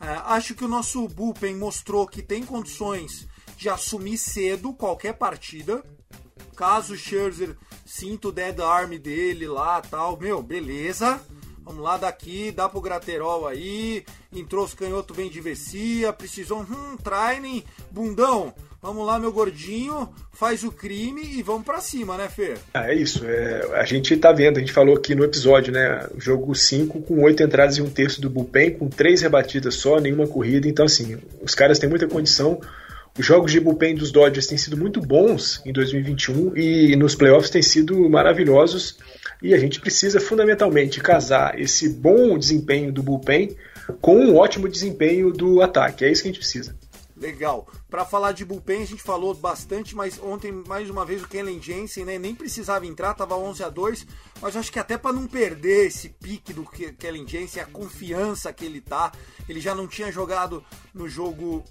[0.00, 5.84] É, acho que o nosso bullpen mostrou que tem condições de assumir cedo qualquer partida.
[6.56, 11.20] Caso o Scherzer sinta o dead arm dele lá tal, meu, beleza.
[11.64, 14.04] Vamos lá daqui, dá pro Graterol aí.
[14.32, 16.12] Entrou os canhotos, vem de Vessia.
[16.12, 18.52] Precisou, hum, training, bundão.
[18.82, 22.58] Vamos lá, meu gordinho, faz o crime e vamos pra cima, né, Fer?
[22.74, 23.24] Ah, é isso.
[23.24, 26.04] É, a gente tá vendo, a gente falou aqui no episódio, né?
[26.18, 30.26] Jogo 5 com 8 entradas e um terço do bullpen, com 3 rebatidas só, nenhuma
[30.26, 30.66] corrida.
[30.66, 32.60] Então, assim, os caras têm muita condição.
[33.16, 37.50] Os jogos de bullpen dos Dodgers têm sido muito bons em 2021 e nos playoffs
[37.50, 38.98] têm sido maravilhosos.
[39.40, 43.56] E a gente precisa fundamentalmente casar esse bom desempenho do bullpen
[44.00, 46.04] com um ótimo desempenho do ataque.
[46.04, 46.74] É isso que a gente precisa.
[47.22, 47.68] Legal.
[47.88, 51.62] Para falar de bullpen, a gente falou bastante, mas ontem, mais uma vez, o Kellen
[51.62, 54.06] Jensen né, nem precisava entrar, tava 11 a 2
[54.40, 58.52] mas acho que até para não perder esse pique do Ke- Kellen Jensen, a confiança
[58.52, 59.12] que ele tá,
[59.48, 61.62] ele já não tinha jogado no jogo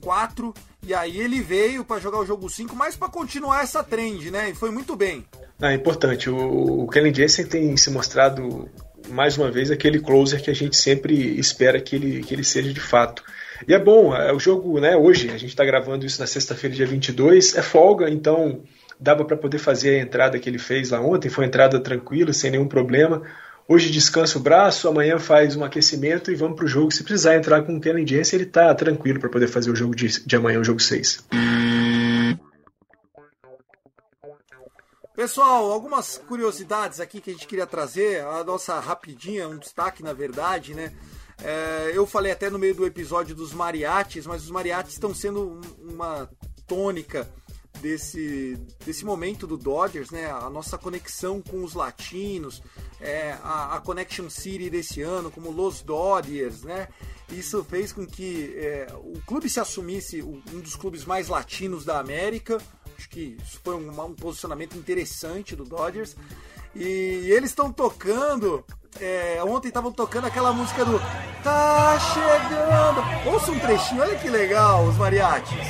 [0.00, 0.54] 4,
[0.86, 4.50] e aí ele veio para jogar o jogo 5, mas para continuar essa trend, né?
[4.50, 5.24] E foi muito bem.
[5.60, 6.30] Ah, é importante.
[6.30, 8.68] O, o Kellen Jensen tem se mostrado
[9.08, 12.72] mais uma vez aquele closer que a gente sempre espera que ele, que ele seja
[12.72, 13.24] de fato.
[13.66, 16.76] E é bom, é, o jogo, né, hoje, a gente está gravando isso na sexta-feira,
[16.76, 18.62] dia 22, é folga, então
[19.00, 22.50] dava para poder fazer a entrada que ele fez lá ontem, foi entrada tranquila, sem
[22.50, 23.22] nenhum problema.
[23.66, 26.92] Hoje descansa o braço, amanhã faz um aquecimento e vamos para o jogo.
[26.92, 30.24] Se precisar entrar com o Jensen, ele está tranquilo para poder fazer o jogo de,
[30.24, 31.24] de amanhã, o jogo 6.
[35.16, 40.12] Pessoal, algumas curiosidades aqui que a gente queria trazer, a nossa rapidinha, um destaque na
[40.12, 40.92] verdade, né?
[41.42, 45.40] É, eu falei até no meio do episódio dos mariachis, mas os mariachis estão sendo
[45.60, 46.28] um- uma
[46.66, 47.28] tônica
[47.80, 48.56] desse,
[48.86, 50.30] desse momento do Dodgers, né?
[50.30, 52.62] A nossa conexão com os latinos,
[53.00, 56.88] é, a, a Connection City desse ano, como Los Dodgers, né?
[57.30, 61.98] Isso fez com que é, o clube se assumisse um dos clubes mais latinos da
[61.98, 62.58] América.
[62.96, 66.16] Acho que isso foi um, um posicionamento interessante do Dodgers.
[66.74, 68.64] E eles estão tocando.
[69.00, 71.00] É, ontem estavam tocando aquela música do
[71.42, 73.04] Tá chegando.
[73.30, 75.68] Ouça um trechinho, olha que legal, os mariachis.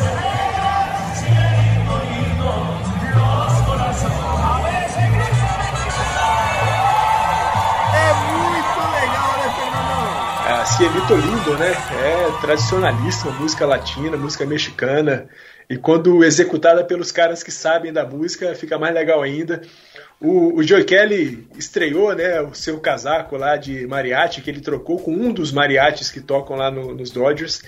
[0.00, 0.47] É
[10.78, 11.72] Cielito Lindo, né?
[11.72, 15.28] É tradicionalíssima, música latina, música mexicana.
[15.68, 19.60] E quando executada pelos caras que sabem da música, fica mais legal ainda.
[20.20, 24.98] O, o Joe Kelly estreou né, o seu casaco lá de mariachi, que ele trocou
[25.00, 27.60] com um dos mariachis que tocam lá no- nos Dodgers.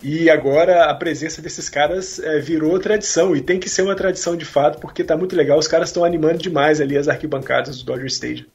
[0.00, 3.34] E agora a presença desses caras é, virou tradição.
[3.34, 5.58] E tem que ser uma tradição de fato, porque tá muito legal.
[5.58, 8.46] Os caras estão animando demais ali as arquibancadas do Dodger Stadium.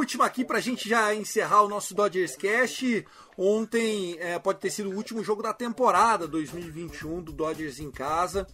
[0.00, 3.06] A última aqui pra gente já encerrar o nosso Dodgers Cast.
[3.36, 8.46] Ontem é, pode ter sido o último jogo da temporada 2021 do Dodgers em casa.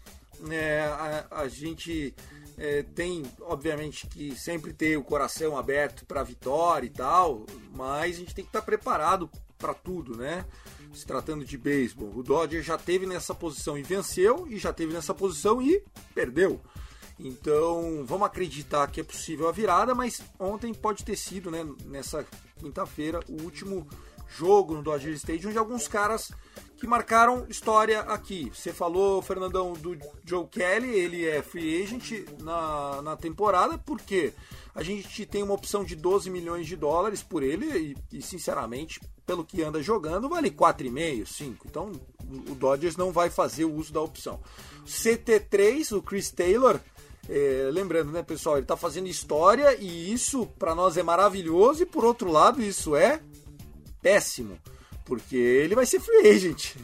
[0.51, 2.13] É, a, a gente
[2.59, 8.19] é, tem, obviamente, que sempre ter o coração aberto para vitória e tal, mas a
[8.19, 10.45] gente tem que estar preparado para tudo, né?
[10.93, 14.93] Se tratando de beisebol, o Dodgers já teve nessa posição e venceu, e já teve
[14.93, 15.81] nessa posição e
[16.13, 16.61] perdeu.
[17.19, 22.27] Então, vamos acreditar que é possível a virada, mas ontem pode ter sido, né, nessa
[22.59, 23.87] quinta-feira, o último
[24.29, 26.31] jogo no Dodger Stadium, onde alguns caras
[26.77, 28.51] que marcaram história aqui.
[28.55, 34.35] Você falou, Fernandão, do Joe Kelly, ele é free agent na, na temporada, porque
[34.75, 39.01] a gente tem uma opção de 12 milhões de dólares por ele e, e sinceramente,
[39.25, 41.67] pelo que anda jogando, vale 4,5, 5.
[41.67, 41.93] Então
[42.29, 44.41] o Dodgers não vai fazer o uso da opção.
[44.87, 46.79] CT3, o Chris Taylor,
[47.29, 51.87] é, lembrando, né, pessoal, ele está fazendo história e isso para nós é maravilhoso e
[51.87, 53.21] por outro lado isso é
[54.01, 54.59] péssimo,
[55.05, 56.77] porque ele vai ser free agent.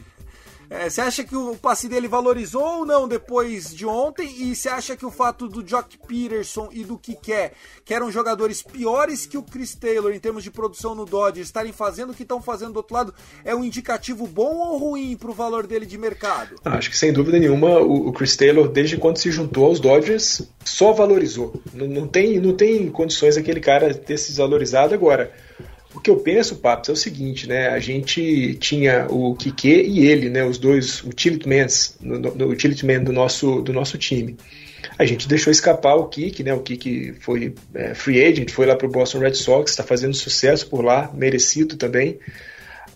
[0.73, 4.35] É, você acha que o passe dele valorizou ou não depois de ontem?
[4.39, 7.51] E você acha que o fato do Jock Peterson e do Kike,
[7.85, 11.73] que eram jogadores piores que o Chris Taylor em termos de produção no Dodgers, estarem
[11.73, 13.15] fazendo o que estão fazendo do outro lado,
[13.45, 16.57] é um indicativo bom ou ruim para o valor dele de mercado?
[16.65, 20.95] Acho que sem dúvida nenhuma o, Chris Taylor, desde quando se juntou aos Dodgers, só
[20.95, 21.53] valorizou.
[21.75, 25.35] Não, não tem, não tem condições aquele cara ter se desvalorizado agora.
[26.03, 27.69] O que eu penso, Papos, é o seguinte, né?
[27.69, 30.45] A gente tinha o Kike e ele, né?
[30.45, 31.65] Os dois utility men,
[32.01, 34.37] no, no, utility man do nosso, do nosso time.
[34.99, 36.53] A gente deixou escapar o Kike, né?
[36.53, 40.13] O Kike foi é, free agent, foi lá para o Boston Red Sox, está fazendo
[40.13, 42.19] sucesso por lá, merecido também.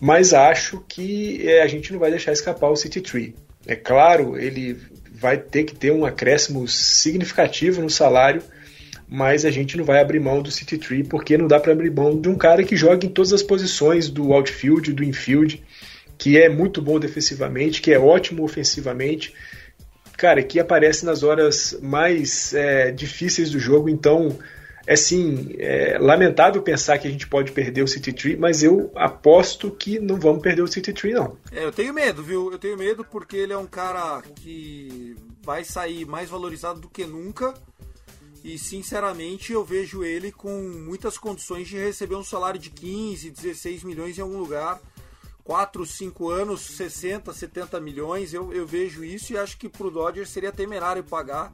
[0.01, 3.33] Mas acho que é, a gente não vai deixar escapar o City Tree.
[3.65, 4.77] É claro, ele
[5.13, 8.43] vai ter que ter um acréscimo significativo no salário
[9.07, 11.89] mas a gente não vai abrir mão do City Tree porque não dá para abrir
[11.89, 15.63] mão de um cara que joga em todas as posições do outfield, do infield,
[16.17, 19.33] que é muito bom defensivamente, que é ótimo ofensivamente,
[20.17, 24.37] cara, que aparece nas horas mais é, difíceis do jogo, então
[24.85, 28.91] é sim, é lamentável pensar que a gente pode perder o City Tree, mas eu
[28.95, 31.37] aposto que não vamos perder o City Tree, não.
[31.51, 32.51] É, eu tenho medo, viu?
[32.51, 37.05] Eu tenho medo porque ele é um cara que vai sair mais valorizado do que
[37.05, 37.53] nunca
[38.43, 43.83] e sinceramente eu vejo ele com muitas condições de receber um salário de 15, 16
[43.83, 44.79] milhões em algum lugar.
[45.43, 50.29] 4, 5 anos, 60, 70 milhões, eu, eu vejo isso e acho que pro Dodgers
[50.29, 51.53] seria temerário pagar,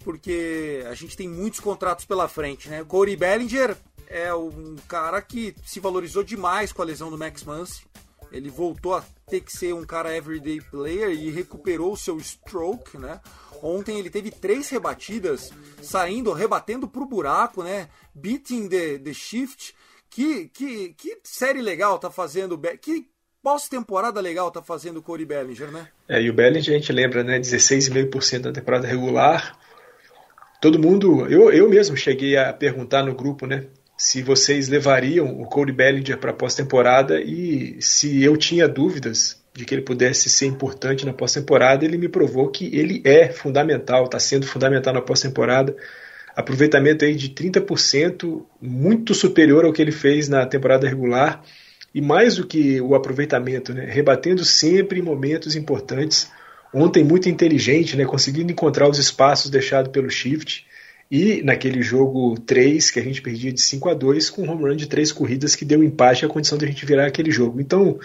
[0.00, 2.84] porque a gente tem muitos contratos pela frente, né?
[2.84, 3.74] Corey Bellinger
[4.08, 7.86] é um cara que se valorizou demais com a lesão do Max Muncy.
[8.30, 12.98] Ele voltou a ter que ser um cara everyday player e recuperou o seu stroke,
[12.98, 13.20] né?
[13.62, 15.50] Ontem ele teve três rebatidas,
[15.82, 17.88] saindo, rebatendo pro buraco, né?
[18.14, 19.74] Beating the, the shift.
[20.10, 22.58] Que, que, que série legal tá fazendo.
[22.80, 23.06] Que
[23.42, 25.88] pós-temporada legal tá fazendo o Corey Bellinger, né?
[26.08, 27.38] É, e o Bellinger a gente lembra, né?
[27.38, 29.58] 16,5% da temporada regular.
[30.60, 31.26] Todo mundo.
[31.26, 33.66] Eu, eu mesmo cheguei a perguntar no grupo, né?
[33.96, 39.74] Se vocês levariam o Corey Bellinger para pós-temporada e se eu tinha dúvidas de que
[39.74, 44.46] ele pudesse ser importante na pós-temporada, ele me provou que ele é fundamental, está sendo
[44.46, 45.74] fundamental na pós-temporada.
[46.36, 51.42] Aproveitamento aí de 30%, muito superior ao que ele fez na temporada regular.
[51.92, 56.30] E mais do que o aproveitamento, né, rebatendo sempre em momentos importantes.
[56.72, 60.67] Ontem muito inteligente, né, conseguindo encontrar os espaços deixados pelo shift.
[61.10, 64.64] E naquele jogo 3, que a gente perdia de 5 a 2 com um home
[64.64, 67.60] run de três corridas que deu empate a condição de a gente virar aquele jogo.
[67.60, 67.98] Então,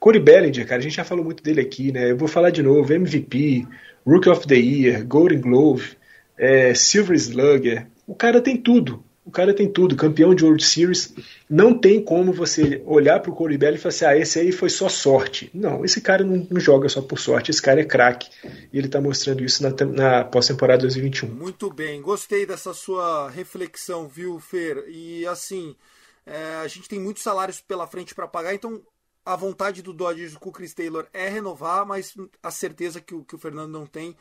[0.00, 2.10] Corey Bellinger, cara, a gente já falou muito dele aqui, né?
[2.10, 3.64] Eu vou falar de novo: MVP,
[4.04, 5.96] Rookie of the Year, Golden Glove,
[6.36, 7.86] é, Silver Slugger.
[8.06, 9.04] O cara tem tudo.
[9.28, 11.14] O cara tem tudo, campeão de World Series.
[11.50, 14.50] Não tem como você olhar para o Corey Bellinger e falar assim: ah, esse aí
[14.50, 15.50] foi só sorte.
[15.52, 18.30] Não, esse cara não, não joga só por sorte, esse cara é craque.
[18.72, 21.28] E ele está mostrando isso na, na pós-temporada 2021.
[21.28, 24.82] Muito bem, gostei dessa sua reflexão, viu, Fer?
[24.88, 25.76] E assim,
[26.24, 28.82] é, a gente tem muitos salários pela frente para pagar, então
[29.26, 33.22] a vontade do Dodgers com o Chris Taylor é renovar, mas a certeza que o,
[33.22, 34.16] que o Fernando não tem,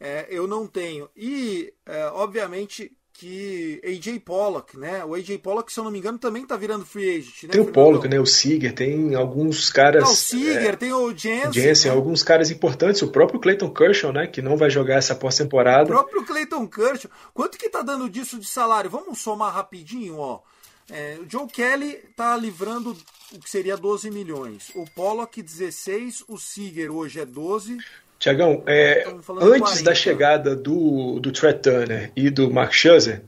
[0.00, 1.08] é, eu não tenho.
[1.16, 5.04] E, é, obviamente, que AJ Pollock, né?
[5.04, 7.48] O AJ Pollock, se eu não me engano, também tá virando free agent, né?
[7.50, 8.20] Tem o Pollock, né?
[8.20, 10.04] O Seager, tem alguns caras.
[10.04, 11.52] Não, o Seager, é, tem o Jensen.
[11.52, 11.96] Jensen, né?
[11.96, 13.02] alguns caras importantes.
[13.02, 14.28] O próprio Clayton Kershaw, né?
[14.28, 15.84] Que não vai jogar essa pós-temporada.
[15.84, 17.10] O próprio Clayton Kershaw.
[17.34, 18.88] Quanto que tá dando disso de salário?
[18.88, 20.40] Vamos somar rapidinho, ó.
[20.88, 22.96] É, o Joe Kelly tá livrando
[23.32, 24.70] o que seria 12 milhões.
[24.76, 27.78] O Pollock 16, o Seager hoje é 12.
[28.18, 29.06] Tiagão, é,
[29.40, 29.82] antes 40.
[29.82, 33.22] da chegada do, do Trey Turner e do Mark Scherzer,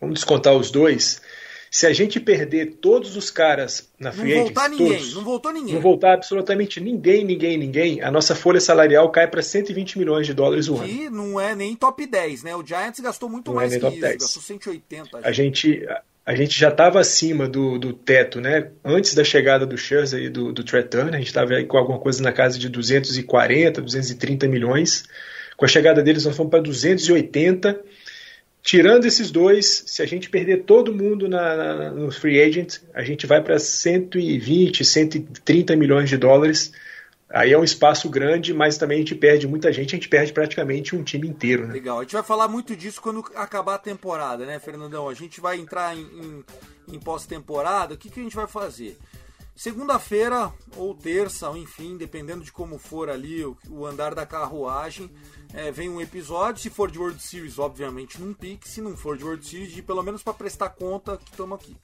[0.00, 1.20] vamos descontar os dois,
[1.70, 5.52] se a gente perder todos os caras na free Não voltar ninguém, todos, não voltou
[5.52, 5.74] ninguém.
[5.74, 10.34] Não voltar absolutamente ninguém, ninguém, ninguém, a nossa folha salarial cai para 120 milhões de
[10.34, 10.88] dólares o ano.
[10.88, 12.56] E não é nem top 10, né?
[12.56, 14.16] O Giants gastou muito não é mais é que isso, 10.
[14.16, 15.18] gastou 180.
[15.22, 16.09] A gente, a gente
[16.58, 18.70] já estava acima do, do teto, né?
[18.84, 22.32] Antes da chegada do Scherzer e do, do a gente estava com alguma coisa na
[22.32, 25.04] casa de 240, 230 milhões.
[25.56, 27.80] Com a chegada deles, nós fomos para 280.
[28.62, 33.02] Tirando esses dois, se a gente perder todo mundo na, na, no free agent, a
[33.02, 36.72] gente vai para 120, 130 milhões de dólares.
[37.32, 40.32] Aí é um espaço grande, mas também a gente perde muita gente, a gente perde
[40.32, 41.72] praticamente um time inteiro, né?
[41.72, 45.08] Legal, a gente vai falar muito disso quando acabar a temporada, né, Fernandão?
[45.08, 46.44] A gente vai entrar em, em,
[46.88, 48.98] em pós-temporada, o que, que a gente vai fazer?
[49.54, 55.10] Segunda-feira ou terça, ou enfim, dependendo de como for ali o, o andar da carruagem,
[55.52, 56.62] é, vem um episódio.
[56.62, 58.68] Se for de World Series, obviamente num pique.
[58.68, 61.76] Se não for de World Series, de pelo menos para prestar conta que estamos aqui.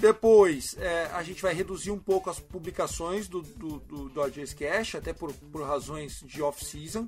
[0.00, 4.94] Depois, é, a gente vai reduzir um pouco as publicações do, do, do Dodgers Cash,
[4.94, 7.06] até por, por razões de off-season.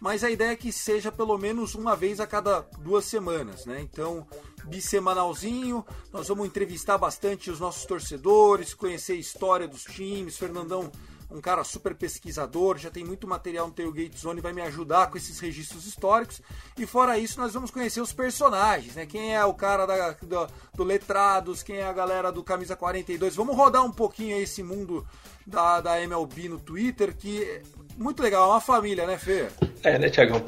[0.00, 3.82] Mas a ideia é que seja pelo menos uma vez a cada duas semanas, né?
[3.82, 4.26] Então,
[4.64, 10.38] bissemanalzinho, nós vamos entrevistar bastante os nossos torcedores, conhecer a história dos times.
[10.38, 10.90] Fernandão
[11.30, 15.16] um cara super pesquisador, já tem muito material no Tailgate Zone, vai me ajudar com
[15.16, 16.40] esses registros históricos.
[16.78, 19.06] E fora isso, nós vamos conhecer os personagens, né?
[19.06, 23.36] Quem é o cara da, do, do Letrados, quem é a galera do Camisa 42.
[23.36, 25.06] Vamos rodar um pouquinho esse mundo
[25.46, 27.62] da, da MLB no Twitter, que é
[27.96, 29.46] muito legal, é uma família, né, Fê?
[29.82, 30.42] É, né, Tiagão?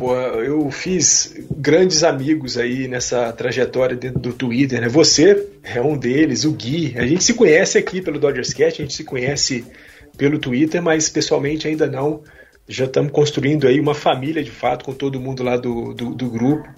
[0.44, 4.88] Eu fiz grandes amigos aí nessa trajetória dentro do Twitter, né?
[4.88, 6.94] Você é um deles, o Gui.
[6.98, 9.64] A gente se conhece aqui pelo Dodgers Cat, a gente se conhece
[10.16, 12.22] pelo Twitter, mas pessoalmente ainda não.
[12.68, 16.30] Já estamos construindo aí uma família de fato com todo mundo lá do, do, do
[16.30, 16.68] grupo.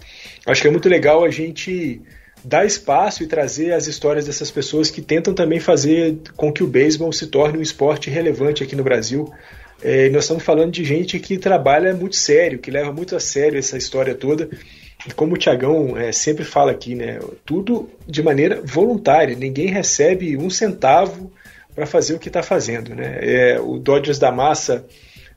[0.47, 2.01] Acho que é muito legal a gente
[2.45, 6.67] dar espaço e trazer as histórias dessas pessoas que tentam também fazer com que o
[6.67, 9.33] beisebol se torne um esporte relevante aqui no Brasil.
[9.83, 13.59] É, nós estamos falando de gente que trabalha muito sério, que leva muito a sério
[13.59, 14.49] essa história toda.
[15.07, 20.37] E como o Tiagão é, sempre fala aqui, né, tudo de maneira voluntária, ninguém recebe
[20.37, 21.31] um centavo
[21.75, 22.95] para fazer o que está fazendo.
[22.95, 23.19] Né?
[23.21, 24.87] É, o Dodgers da Massa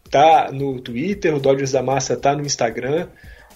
[0.09, 3.07] tá no Twitter, o Dodgers da Massa tá no Instagram.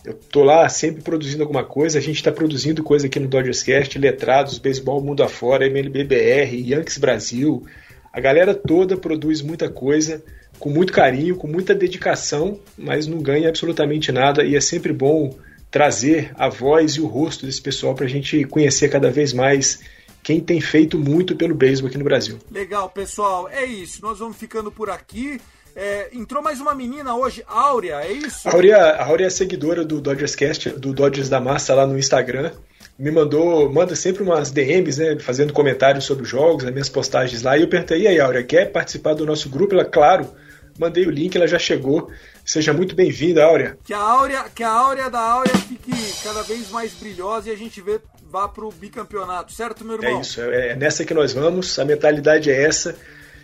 [0.03, 1.99] Eu tô lá sempre produzindo alguma coisa.
[1.99, 6.97] A gente está produzindo coisa aqui no Dodgers Cast, Letrados, Beisebol Mundo Afora, MLBBR, Yankees
[6.97, 7.63] Brasil.
[8.11, 10.23] A galera toda produz muita coisa
[10.59, 15.36] com muito carinho, com muita dedicação, mas não ganha absolutamente nada e é sempre bom
[15.69, 19.79] trazer a voz e o rosto desse pessoal para a gente conhecer cada vez mais
[20.24, 22.38] quem tem feito muito pelo beisebol aqui no Brasil.
[22.51, 23.49] Legal, pessoal.
[23.49, 24.01] É isso.
[24.01, 25.39] Nós vamos ficando por aqui.
[25.76, 28.47] É, entrou mais uma menina hoje, Áurea, é isso?
[28.47, 31.97] A Áurea, a Áurea é seguidora do Dodgers Cast, do Dodgers da Massa lá no
[31.97, 32.51] Instagram.
[32.99, 37.41] Me mandou, manda sempre umas DMs, né, fazendo comentários sobre os jogos, as minhas postagens
[37.41, 37.57] lá.
[37.57, 39.74] E eu perguntei, e aí, Áurea, quer participar do nosso grupo?
[39.74, 40.30] Ela, claro,
[40.78, 42.11] mandei o link, ela já chegou.
[42.45, 43.78] Seja muito bem-vinda, Áurea.
[43.84, 45.91] Que a Áurea, que a Áurea da Áurea fique
[46.24, 47.99] cada vez mais brilhosa e a gente vê,
[48.32, 50.19] vá pro bicampeonato, certo, meu irmão?
[50.19, 52.95] É isso, é nessa que nós vamos, a mentalidade é essa.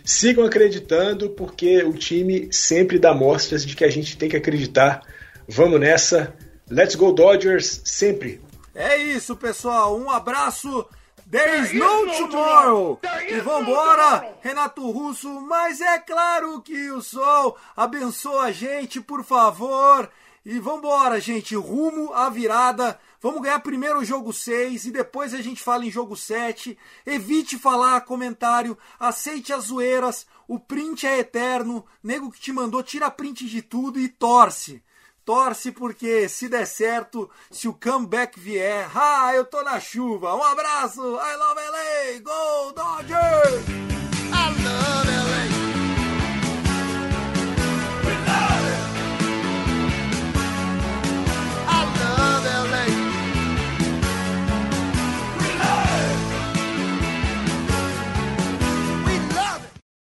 [0.02, 5.02] Sigam acreditando, porque o time sempre dá mostras de que a gente tem que acreditar.
[5.46, 6.34] Vamos nessa.
[6.70, 8.40] Let's go Dodgers, sempre.
[8.74, 9.98] É isso, pessoal.
[9.98, 10.86] Um abraço.
[11.30, 12.98] There is no tomorrow!
[13.28, 20.08] E vambora, Renato Russo, mas é claro que o sol abençoa a gente, por favor.
[20.42, 22.98] E vambora, gente, rumo à virada.
[23.20, 26.78] Vamos ganhar primeiro o jogo 6 e depois a gente fala em jogo 7.
[27.04, 31.84] Evite falar comentário, aceite as zoeiras, o print é eterno.
[32.02, 34.82] Nego que te mandou, tira print de tudo e torce.
[35.24, 40.34] Torce porque se der certo, se o comeback vier, ah, eu tô na chuva.
[40.34, 43.88] Um abraço, I love LA, go Dodgers!